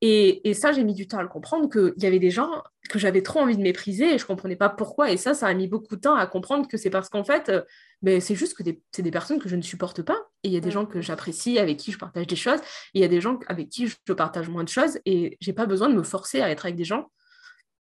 [0.00, 2.98] Et, ça, j'ai mis du temps à le comprendre, qu'il y avait des gens que
[2.98, 5.10] j'avais trop envie de mépriser et je ne comprenais pas pourquoi.
[5.10, 7.48] Et ça, ça a mis beaucoup de temps à comprendre que c'est parce qu'en fait,
[7.48, 7.62] euh,
[8.02, 10.18] ben, c'est juste que c'est des personnes que je ne supporte pas.
[10.44, 12.60] Et il y a des gens que j'apprécie, avec qui je partage des choses.
[12.94, 15.00] Et il y a des gens avec qui je partage moins de choses.
[15.04, 17.10] Et j'ai pas besoin de me forcer à être avec des gens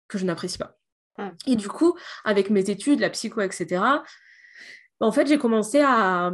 [0.08, 0.76] que je n'apprécie pas.
[1.46, 3.84] Et du coup, avec mes études, la psycho, etc.,
[5.00, 6.32] en fait, j'ai commencé à,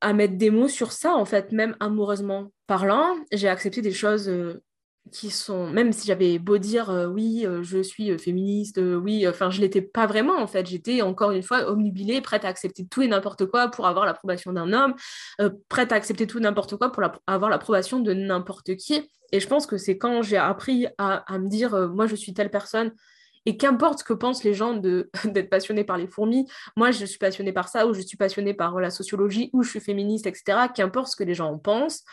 [0.00, 3.16] à mettre des mots sur ça, en fait, même amoureusement parlant.
[3.32, 4.30] J'ai accepté des choses.
[5.12, 9.26] Qui sont, même si j'avais beau dire euh, oui, euh, je suis euh, féministe, oui,
[9.26, 10.66] enfin, je l'étais pas vraiment en fait.
[10.66, 14.52] J'étais encore une fois omnubilée, prête à accepter tout et n'importe quoi pour avoir l'approbation
[14.52, 14.94] d'un homme,
[15.68, 19.10] prête à accepter tout et n'importe quoi pour avoir l'approbation de n'importe qui.
[19.32, 22.34] Et je pense que c'est quand j'ai appris à, à me dire moi, je suis
[22.34, 22.92] telle personne.
[23.46, 24.74] Et qu'importe ce que pensent les gens
[25.24, 26.46] d'être passionnés par les fourmis,
[26.76, 29.70] moi je suis passionnée par ça, ou je suis passionnée par la sociologie, ou je
[29.70, 30.68] suis féministe, etc.
[30.74, 32.04] Qu'importe ce que les gens en pensent,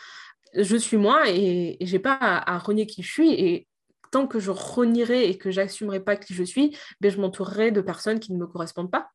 [0.54, 3.32] je suis moi et, je j'ai pas à, renier qui je suis.
[3.32, 3.66] Et
[4.10, 7.80] tant que je renierai et que j'assumerai pas qui je suis, ben, je m'entourerai de
[7.80, 9.10] personnes qui ne me correspondent pas.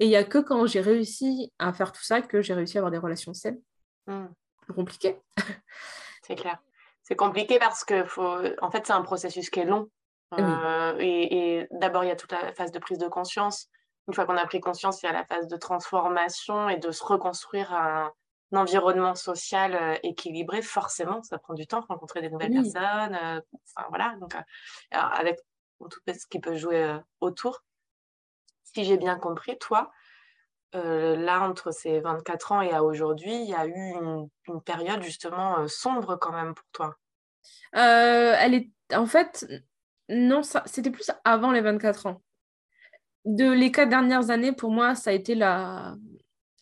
[0.00, 2.78] Et il n'y a que quand j'ai réussi à faire tout ça que j'ai réussi
[2.78, 3.60] à avoir des relations saines.
[4.06, 4.26] Hmm.
[4.66, 5.18] C'est compliqué.
[6.22, 6.58] c'est clair.
[7.02, 8.38] C'est compliqué parce que faut...
[8.60, 9.90] en fait, c'est un processus qui est long.
[10.38, 13.68] Euh, et, et d'abord, il y a toute la phase de prise de conscience.
[14.06, 16.90] Une fois qu'on a pris conscience, il y a la phase de transformation et de
[16.90, 18.12] se reconstruire un,
[18.52, 23.40] environnement social euh, équilibré, forcément, ça prend du temps, rencontrer des nouvelles personnes, euh,
[23.76, 24.38] enfin voilà, donc euh,
[24.90, 25.38] avec
[25.78, 27.62] tout ce qui peut jouer autour.
[28.64, 29.92] Si j'ai bien compris, toi,
[30.72, 35.02] là, entre ces 24 ans et à aujourd'hui, il y a eu une, une période
[35.02, 36.96] justement sombre quand même pour toi?
[37.72, 39.46] elle est, en fait,
[40.08, 42.22] non, ça, c'était plus avant les 24 ans.
[43.24, 45.94] De les quatre dernières années, pour moi, ça a été la,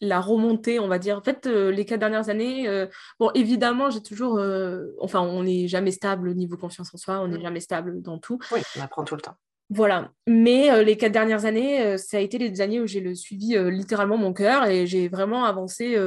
[0.00, 1.16] la remontée, on va dire.
[1.16, 2.86] En fait, euh, les quatre dernières années, euh,
[3.18, 7.20] bon, évidemment, j'ai toujours, euh, enfin, on n'est jamais stable au niveau confiance en soi,
[7.20, 7.42] on n'est mm.
[7.42, 8.38] jamais stable dans tout.
[8.52, 9.36] Oui, on apprend tout le temps.
[9.68, 10.12] Voilà.
[10.28, 14.16] Mais les quatre dernières années, ça a été les années où j'ai le suivi littéralement
[14.16, 15.98] mon cœur et j'ai vraiment avancé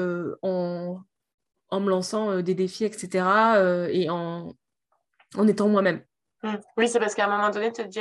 [0.41, 1.01] en,
[1.69, 3.25] en, me lançant des défis, etc.
[3.91, 4.55] et en,
[5.35, 6.01] en étant moi-même.
[6.41, 6.55] Mm.
[6.77, 7.99] Oui, c'est parce qu'à un moment donné, tu te dis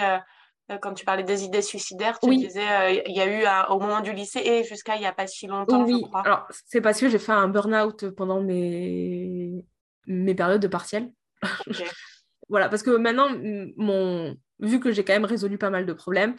[0.76, 4.00] quand tu parlais des idées suicidaires, tu disais euh, il y a eu au moment
[4.00, 6.00] du lycée et jusqu'à il n'y a pas si longtemps, oui.
[6.02, 6.20] je crois.
[6.20, 9.64] Alors, c'est parce que j'ai fait un burn-out pendant mes...
[10.06, 11.10] mes périodes de partiel.
[12.48, 13.28] voilà, parce que maintenant,
[13.76, 14.36] mon...
[14.60, 16.34] vu que j'ai quand même résolu pas mal de problèmes,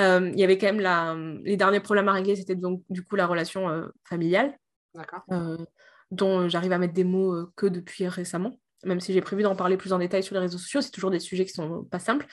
[0.00, 1.16] euh, il y avait quand même la...
[1.44, 4.58] les derniers problèmes à régler, c'était donc du coup la relation familiale,
[6.10, 9.76] dont j'arrive à mettre des mots que depuis récemment, même si j'ai prévu d'en parler
[9.76, 12.26] plus en détail sur les réseaux sociaux, c'est toujours des sujets qui sont pas simples.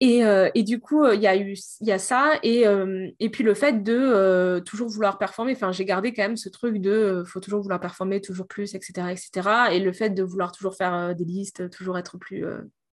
[0.00, 3.30] Et, euh, et, du coup, il y a eu y a ça, et, euh, et
[3.30, 5.52] puis le fait de euh, toujours vouloir performer.
[5.52, 9.10] Enfin, j'ai gardé quand même ce truc de faut toujours vouloir performer, toujours plus, etc.
[9.10, 9.48] etc.
[9.72, 12.44] Et le fait de vouloir toujours faire des listes, toujours être plus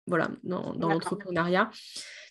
[0.07, 1.71] voilà, dans, dans l'entrepreneuriat,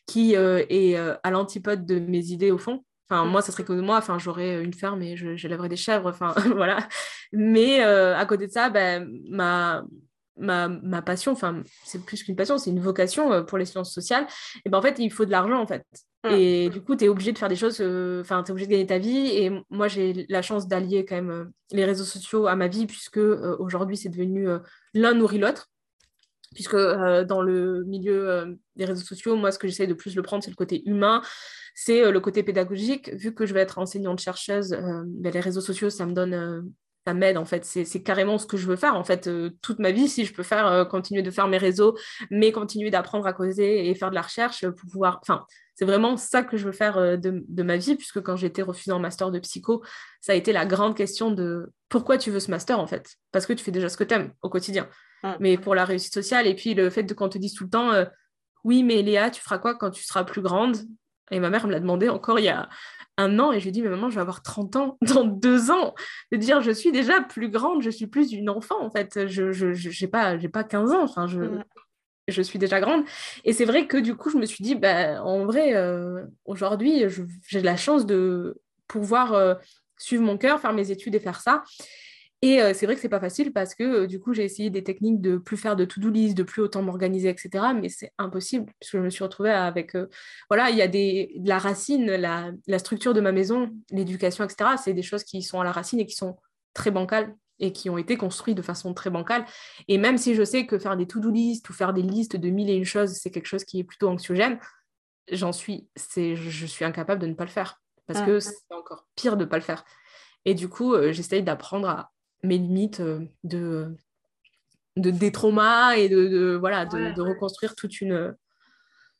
[0.07, 2.85] qui est à l'antipode de mes idées au fond.
[3.09, 6.07] Enfin, moi, ça serait que moi, enfin, j'aurais une ferme et je, je des chèvres,
[6.07, 6.87] enfin, voilà.
[7.33, 9.83] Mais à côté de ça, ben, ma,
[10.41, 13.93] ma, ma passion, enfin, c'est plus qu'une passion, c'est une vocation euh, pour les sciences
[13.93, 14.27] sociales,
[14.65, 15.85] et ben en fait, il faut de l'argent, en fait.
[16.23, 16.29] Mm.
[16.31, 18.67] Et du coup, tu es obligé de faire des choses, euh, enfin, tu es obligé
[18.67, 19.27] de gagner ta vie.
[19.27, 22.85] Et moi, j'ai la chance d'allier quand même euh, les réseaux sociaux à ma vie,
[22.87, 24.47] puisque aujourd'hui, c'est devenu
[24.93, 25.69] l'un nourrit l'autre.
[26.53, 30.43] Puisque dans le milieu des réseaux sociaux, moi, ce que j'essaie de plus le prendre,
[30.43, 31.21] c'est le côté humain,
[31.75, 33.09] c'est le côté pédagogique.
[33.13, 34.71] Vu que je vais être enseignante-chercheuse,
[35.05, 36.73] ben, les réseaux sociaux, ça me donne
[37.05, 37.65] ça m'aide en fait.
[37.65, 40.07] C'est carrément ce que je veux faire en fait euh, toute ma vie.
[40.07, 41.97] Si je peux faire euh, continuer de faire mes réseaux,
[42.29, 45.19] mais continuer d'apprendre à causer et faire de la recherche pour pouvoir.
[45.21, 45.45] Enfin,
[45.75, 48.61] c'est vraiment ça que je veux faire euh, de, de, ma vie, puisque quand été
[48.61, 49.83] refusée en master de psycho,
[50.19, 53.15] ça a été la grande question de pourquoi tu veux ce master en fait?
[53.31, 54.87] Parce que tu fais déjà ce que tu aimes au quotidien.
[55.39, 57.65] Mais pour la réussite sociale, et puis le fait de quand on te dise tout
[57.65, 57.91] le temps,
[58.63, 60.77] oui, mais Léa, tu feras quoi quand tu seras plus grande?
[61.29, 62.69] Et ma mère me l'a demandé encore il y a
[63.17, 65.71] un an et je lui dis mais maman je vais avoir 30 ans dans deux
[65.71, 65.93] ans.
[66.31, 69.27] De dire je suis déjà plus grande je suis plus une enfant en fait.
[69.27, 71.63] Je je j'ai pas j'ai pas 15 ans enfin je mm.
[72.27, 73.03] je suis déjà grande.
[73.43, 77.03] Et c'est vrai que du coup je me suis dit bah en vrai euh, aujourd'hui
[77.47, 79.55] j'ai la chance de pouvoir euh,
[79.97, 81.63] suivre mon cœur faire mes études et faire ça
[82.43, 84.71] et euh, c'est vrai que c'est pas facile parce que euh, du coup, j'ai essayé
[84.71, 87.65] des techniques de plus faire de to-do list, de plus autant m'organiser, etc.
[87.79, 89.95] Mais c'est impossible puisque je me suis retrouvée avec.
[89.95, 90.07] Euh,
[90.49, 94.43] voilà, il y a des, de la racine, la, la structure de ma maison, l'éducation,
[94.43, 94.71] etc.
[94.83, 96.35] C'est des choses qui sont à la racine et qui sont
[96.73, 99.45] très bancales et qui ont été construites de façon très bancale.
[99.87, 102.49] Et même si je sais que faire des to-do list ou faire des listes de
[102.49, 104.57] mille et une choses, c'est quelque chose qui est plutôt anxiogène,
[105.31, 109.05] j'en suis, c'est, je suis incapable de ne pas le faire parce que c'est encore
[109.15, 109.85] pire de ne pas le faire.
[110.43, 112.11] Et du coup, j'essaye d'apprendre à
[112.43, 113.95] mes limites euh, de,
[114.97, 118.35] de des traumas et de, voilà de, reconstruire toute une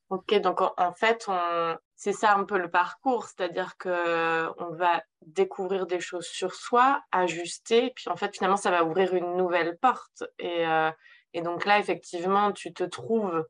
[0.10, 1.78] ok donc en, fait on...
[1.96, 7.02] c'est ça un peu le parcours c'est-à-dire que on va découvrir des choses sur soi
[7.12, 10.24] ajuster puis en fait finalement ça va ouvrir une nouvelle porte.
[10.40, 10.92] Et, euh,
[11.34, 13.46] et donc là effectivement tu te trouves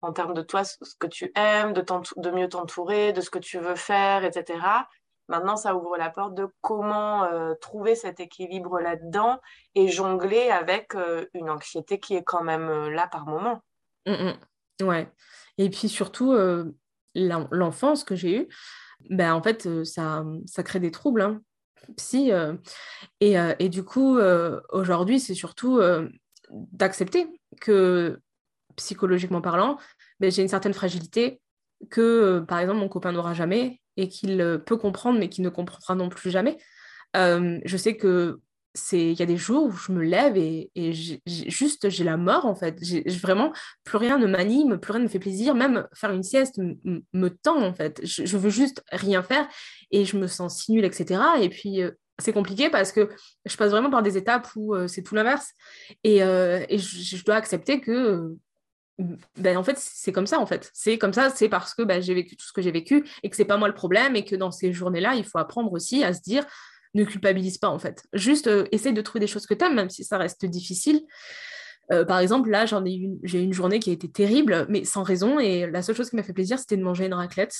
[0.00, 1.84] en termes de toi ce que tu aimes de,
[2.16, 4.58] de mieux t'entourer de ce que tu veux faire etc
[5.28, 7.28] Maintenant, ça ouvre la porte de comment
[7.60, 9.40] trouver cet équilibre là-dedans
[9.74, 10.94] et jongler avec
[11.34, 13.60] une anxiété qui est quand même là par moment.
[14.06, 14.32] Mmh.
[14.82, 15.08] Ouais.
[15.58, 16.34] Et puis surtout,
[17.14, 18.48] l'enfance que j'ai eue,
[19.10, 21.22] ben, en fait, ça, ça crée des troubles.
[21.22, 21.40] Hein.
[21.96, 22.30] Psy,
[23.20, 24.18] et, et, du coup,
[24.70, 25.80] aujourd'hui, c'est surtout
[26.50, 27.28] d'accepter
[27.60, 28.20] que,
[28.76, 29.78] psychologiquement parlant,
[30.20, 31.40] ben, j'ai une certaine fragilité
[31.90, 35.94] que, par exemple, mon copain n'aura jamais et qu'il peut comprendre, mais qu'il ne comprendra
[35.94, 36.58] non plus jamais.
[37.14, 38.40] je sais que
[38.74, 40.70] c'est il y a des jours où je me lève et,
[41.26, 42.78] juste j'ai la mort en fait.
[42.82, 43.52] J'ai vraiment
[43.84, 45.54] plus rien ne m'anime plus rien ne me fait plaisir.
[45.54, 48.00] Même faire une sieste me tend en fait.
[48.04, 49.46] Je, veux juste rien faire
[49.90, 51.82] et je me sens si nulle etc et puis
[52.18, 53.10] c'est compliqué parce que
[53.44, 55.52] je passe vraiment par des étapes où c'est tout l'inverse.
[56.04, 58.34] Et je, dois accepter que
[58.98, 60.70] ben, en fait, c'est comme ça, en fait.
[60.74, 63.30] C'est comme ça, c'est parce que ben, j'ai vécu tout ce que j'ai vécu et
[63.30, 66.04] que c'est pas moi le problème et que dans ces journées-là, il faut apprendre aussi
[66.04, 66.44] à se dire
[66.94, 68.04] ne culpabilise pas, en fait.
[68.12, 71.00] Juste euh, essaye de trouver des choses que tu aimes, même si ça reste difficile.
[71.90, 74.84] Euh, par exemple, là, j'en ai une, j'ai une journée qui a été terrible, mais
[74.84, 75.38] sans raison.
[75.38, 77.54] Et la seule chose qui m'a fait plaisir, c'était de manger une raclette.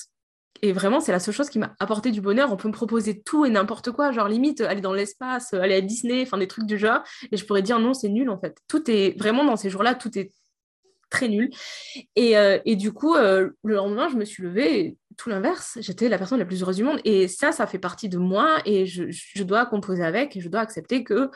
[0.61, 2.53] Et vraiment, c'est la seule chose qui m'a apporté du bonheur.
[2.53, 5.81] On peut me proposer tout et n'importe quoi, genre limite aller dans l'espace, aller à
[5.81, 7.01] Disney, enfin des trucs du genre.
[7.33, 8.59] Et je pourrais dire non, c'est nul en fait.
[8.69, 10.31] Tout est vraiment dans ces jours-là, tout est
[11.13, 11.51] très nul.
[12.17, 16.09] Et, euh, et du coup, euh, le lendemain, je me suis levée, tout l'inverse, j'étais
[16.09, 17.01] la personne la plus heureuse du monde.
[17.05, 20.49] Et ça, ça fait partie de moi et je, je dois composer avec et je
[20.49, 21.31] dois accepter que,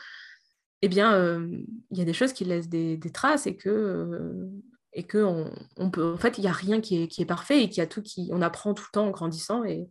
[0.82, 1.46] eh bien, euh,
[1.90, 4.50] il y a des choses qui laissent des, des traces et que,
[4.92, 7.26] et que on, on, peut, en fait, il n'y a rien qui est, qui est
[7.26, 9.88] parfait et qu'il y a tout qui, on apprend tout le temps en grandissant et,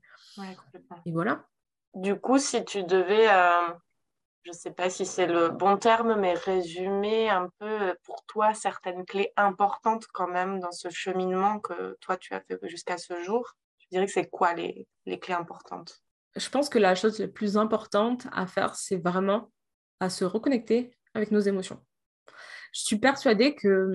[1.06, 1.46] et voilà.
[1.94, 3.28] Du coup, si tu devais
[4.46, 8.24] je ne sais pas si c'est le bon terme, mais résumer un peu euh, pour
[8.28, 12.98] toi certaines clés importantes quand même dans ce cheminement que toi tu as fait jusqu'à
[12.98, 13.56] ce jour?
[13.80, 16.04] Je dirais que c'est quoi les, les, clés importantes?
[16.36, 19.52] Je pense que la chose la plus importante à faire, c'est vraiment
[20.00, 21.84] à se reconnecter avec nos émotions.
[22.72, 23.93] Je suis persuadée que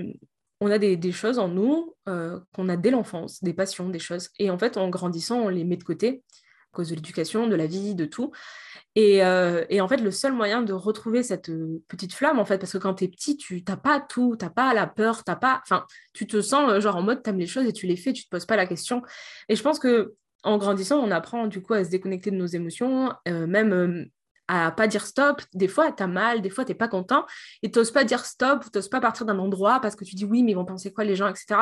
[0.60, 4.30] on a des, choses en nous euh, qu'on a dès l'enfance, des passions, des choses.
[4.38, 6.22] Et en fait, en grandissant, on les met de côté
[6.72, 8.32] cause de l'éducation, de la vie, de tout.
[8.98, 12.58] Euh, et, en fait, le seul moyen de retrouver cette euh, petite flamme, en fait,
[12.58, 15.24] parce que quand tu es petit, tu n'as pas tout, tu n'as pas la peur,
[15.24, 15.60] t'as pas...
[15.62, 17.96] Enfin, tu te sens euh, genre en mode, tu aimes les choses et tu les
[17.96, 19.02] fais, tu te poses pas la question.
[19.48, 22.46] Et je pense que en grandissant, on apprend du coup à se déconnecter de nos
[22.46, 24.08] émotions, même
[24.50, 25.42] à pas dire stop.
[25.54, 27.24] Des fois, tu as mal, des fois, tu n'es pas content
[27.62, 30.04] et tu n'oses pas dire stop ou tu n'oses pas partir d'un endroit parce que
[30.04, 31.60] tu dis oui, mais ils vont penser quoi les gens, etc.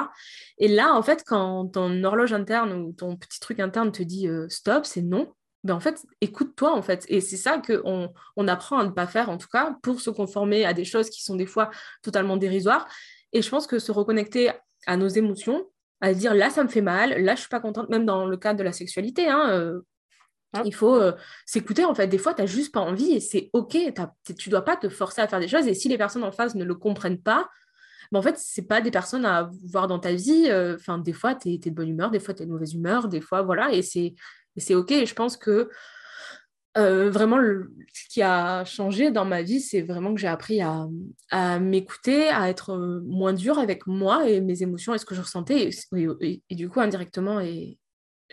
[0.57, 4.29] Et là, en fait, quand ton horloge interne ou ton petit truc interne te dit
[4.49, 5.33] stop, c'est non.
[5.65, 7.05] Ben, en fait, écoute-toi, en fait.
[7.09, 10.09] Et c'est ça qu'on on apprend à ne pas faire, en tout cas, pour se
[10.11, 11.71] conformer à des choses qui sont des fois
[12.03, 12.89] totalement dérisoires.
[13.33, 14.51] Et je pense que se reconnecter
[14.87, 15.65] à nos émotions,
[16.01, 18.37] à dire là, ça me fait mal, là, je suis pas contente, même dans le
[18.37, 19.81] cadre de la sexualité, hein, euh,
[20.55, 20.63] hein?
[20.65, 21.13] il faut euh,
[21.47, 22.07] s'écouter, en fait.
[22.07, 23.77] Des fois, tu n'as juste pas envie et c'est OK.
[24.39, 25.67] Tu dois pas te forcer à faire des choses.
[25.67, 27.49] Et si les personnes en face ne le comprennent pas,
[28.13, 30.47] ben, en fait, c'est pas des personnes à voir dans ta vie.
[30.49, 33.09] Euh, des fois, tu es, de bonne humeur, des fois, tu es de mauvaise humeur,
[33.09, 33.73] des fois, voilà.
[33.73, 34.91] Et c'est OK.
[34.93, 35.69] Et je pense que
[36.77, 37.39] euh, vraiment,
[37.93, 42.49] ce qui a changé dans ma vie, c'est vraiment que j'ai appris à, m'écouter, à
[42.49, 45.71] être moins dur avec moi et mes émotions et ce que je ressentais.
[46.21, 47.41] Et, du coup, indirectement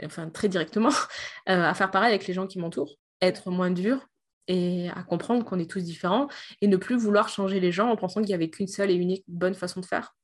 [0.03, 0.89] enfin très directement,
[1.49, 4.07] euh, à faire pareil avec les gens qui m'entourent, être moins dur
[4.47, 6.27] et à comprendre qu'on est tous différents
[6.61, 8.95] et ne plus vouloir changer les gens en pensant qu'il n'y avait qu'une seule et
[8.95, 10.15] unique bonne façon de faire.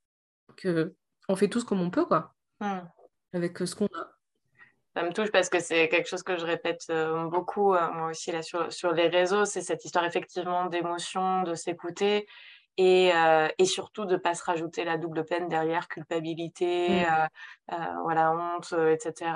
[0.58, 0.94] Que
[1.28, 2.36] on fait tous comme on peut, quoi.
[2.60, 2.80] Mmh.
[3.34, 4.12] Avec ce qu'on a
[4.96, 8.10] ça me touche parce que c'est quelque chose que je répète euh, beaucoup, euh, moi
[8.10, 9.46] aussi, là, sur, sur les réseaux.
[9.46, 12.28] C'est cette histoire, effectivement, d'émotion, de s'écouter
[12.78, 17.06] et, euh, et, surtout de ne pas se rajouter la double peine derrière, culpabilité,
[17.70, 17.78] mmh.
[18.04, 19.32] voilà, honte, etc.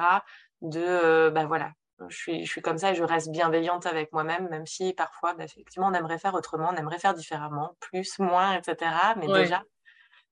[0.61, 1.71] De, bah voilà,
[2.07, 5.33] je suis, je suis comme ça et je reste bienveillante avec moi-même, même si parfois,
[5.33, 8.91] bah, effectivement, on aimerait faire autrement, on aimerait faire différemment, plus, moins, etc.
[9.17, 9.63] Mais déjà,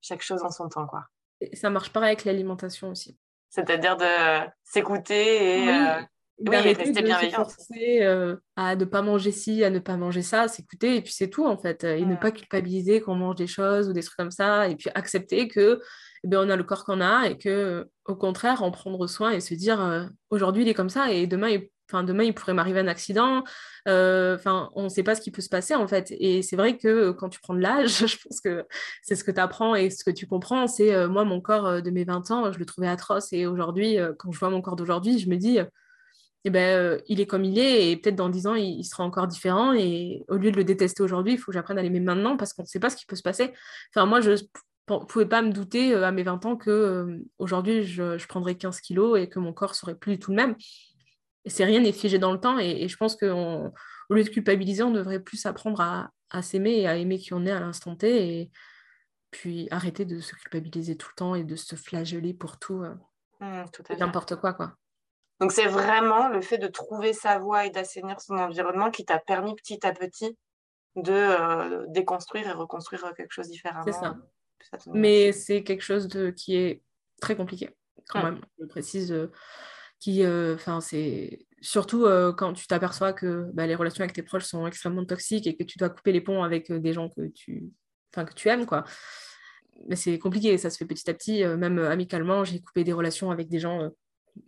[0.01, 1.05] chaque chose en son temps, quoi.
[1.41, 3.17] Et ça marche pareil avec l'alimentation aussi
[3.53, 6.01] c'est-à-dire de s'écouter et, euh,
[6.49, 7.49] rester de bienveillante.
[7.49, 11.01] Se forcer euh, à ne pas manger ci, à ne pas manger ça, s'écouter et
[11.01, 11.83] puis c'est tout en fait.
[11.83, 14.89] Et ne pas culpabiliser qu'on mange des choses ou des trucs comme ça et puis
[14.95, 15.79] accepter que
[16.23, 19.31] eh ben, on a le corps qu'on a et que au contraire en prendre soin
[19.31, 22.33] et se dire euh, aujourd'hui il est comme ça et demain il Enfin, demain, il
[22.33, 23.43] pourrait m'arriver un accident.
[23.87, 26.11] Euh, enfin, on ne sait pas ce qui peut se passer, en fait.
[26.17, 28.65] Et c'est vrai que quand tu prends de l'âge, je pense que
[29.03, 30.65] c'est ce que tu apprends et ce que tu comprends.
[30.65, 33.33] C'est euh, moi, mon corps de mes 20 ans, je le trouvais atroce.
[33.33, 35.59] Et aujourd'hui, quand je vois mon corps d'aujourd'hui, je me dis,
[36.45, 37.91] eh ben, il est comme il est.
[37.91, 39.73] Et peut-être dans 10 ans, il, sera encore différent.
[39.73, 42.53] Et au lieu de le détester aujourd'hui, il faut que j'apprenne à l'aimer maintenant parce
[42.53, 43.53] qu'on ne sait pas ce qui peut se passer.
[43.89, 48.17] Enfin, moi, je ne pouvais pas me douter à mes 20 ans que aujourd'hui je,
[48.17, 50.55] je, prendrais 15 kilos et que mon corps serait plus du tout le même
[51.45, 52.59] c'est rien n'est figé dans le temps.
[52.59, 53.73] Et, je pense qu'au
[54.09, 57.45] lieu de culpabiliser, on devrait plus apprendre à, à s'aimer et à aimer qui on
[57.45, 58.39] est à l'instant T.
[58.41, 58.51] Et
[59.31, 62.83] puis arrêter de se culpabiliser tout le temps et de se flageller pour tout.
[62.83, 62.93] Euh,
[63.39, 64.75] mmh, n'importe quoi, quoi.
[65.39, 69.19] Donc c'est vraiment le fait de trouver sa voie et d'assainir son environnement qui t'a
[69.19, 70.37] permis petit à petit
[70.95, 73.83] de euh, déconstruire et reconstruire quelque chose différemment.
[73.85, 74.15] C'est ça.
[74.93, 76.81] Mais c'est quelque chose de, qui est
[77.19, 77.69] très compliqué,
[78.09, 79.11] quand même, je précise.
[79.11, 79.31] Euh,
[79.99, 82.05] qui, euh, enfin, c'est surtout
[82.37, 85.63] quand tu t'aperçois que bah, les relations avec tes proches sont extrêmement toxiques et que
[85.63, 87.71] tu dois couper les ponts avec des gens que tu,
[88.13, 88.83] enfin, que tu aimes, quoi.
[89.87, 93.31] Mais c'est compliqué, ça se fait petit à petit, même amicalement, j'ai coupé des relations
[93.31, 93.89] avec des gens,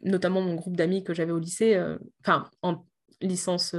[0.01, 1.81] notamment mon groupe d'amis que j'avais au lycée,
[2.21, 2.85] enfin, en
[3.21, 3.75] licence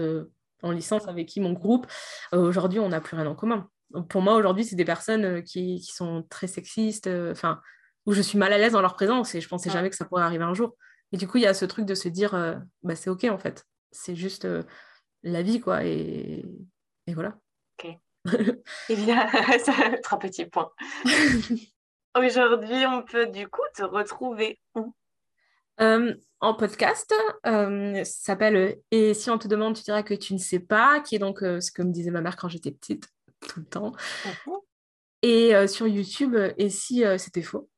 [0.63, 1.87] en licence avec qui mon groupe,
[2.33, 3.69] aujourd'hui, on n'a plus rien en commun
[4.09, 7.61] pour moi, aujourd'hui, c'est des personnes euh, qui, sont très sexistes, euh, enfin,
[8.05, 10.05] où je suis mal à l'aise dans leur présence et je pensais jamais que ça
[10.05, 10.77] pourrait arriver un jour.
[11.13, 13.25] Et du coup, il y a ce truc de se dire, euh, bah, c'est OK
[13.25, 13.65] en fait.
[13.93, 14.47] C'est juste
[15.23, 15.85] la vie, quoi.
[15.85, 16.45] Et,
[17.07, 17.39] et voilà.
[17.79, 17.91] OK.
[18.89, 19.29] eh bien,
[19.59, 19.71] c'est
[20.11, 20.71] un petit point.
[22.17, 24.95] Aujourd'hui, on peut du coup te retrouver où?
[25.79, 27.15] En podcast,
[27.45, 31.17] ça s'appelle Et si on te demande, tu diras que tu ne sais pas, qui
[31.17, 33.09] est donc ce que me disait ma mère quand j'étais petite
[33.49, 33.93] tout le temps.
[35.23, 37.69] Et euh, sur YouTube, euh, et si euh, c'était faux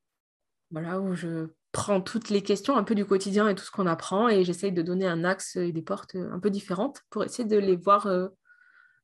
[0.70, 3.86] Voilà, où je prends toutes les questions un peu du quotidien et tout ce qu'on
[3.86, 7.48] apprend et j'essaye de donner un axe et des portes un peu différentes pour essayer
[7.48, 8.08] de les voir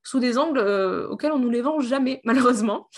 [0.04, 0.60] sous des angles
[1.10, 2.88] auxquels on nous les vend jamais, malheureusement.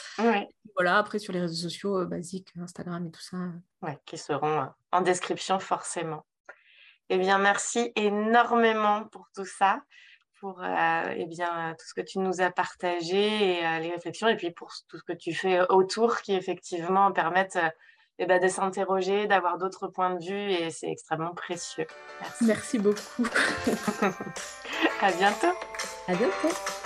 [0.75, 3.39] Voilà, après sur les réseaux sociaux basiques, Instagram et tout ça.
[3.81, 6.27] Ouais, qui seront en description forcément.
[7.09, 9.81] Eh bien, merci énormément pour tout ça
[10.41, 14.29] pour euh, eh bien, tout ce que tu nous as partagé et euh, les réflexions,
[14.29, 17.69] et puis pour tout ce que tu fais autour qui effectivement permettent euh,
[18.19, 21.87] eh ben, de s'interroger, d'avoir d'autres points de vue, et c'est extrêmement précieux.
[22.21, 23.27] Merci, Merci beaucoup.
[25.01, 25.53] à bientôt.
[26.09, 26.86] À bientôt.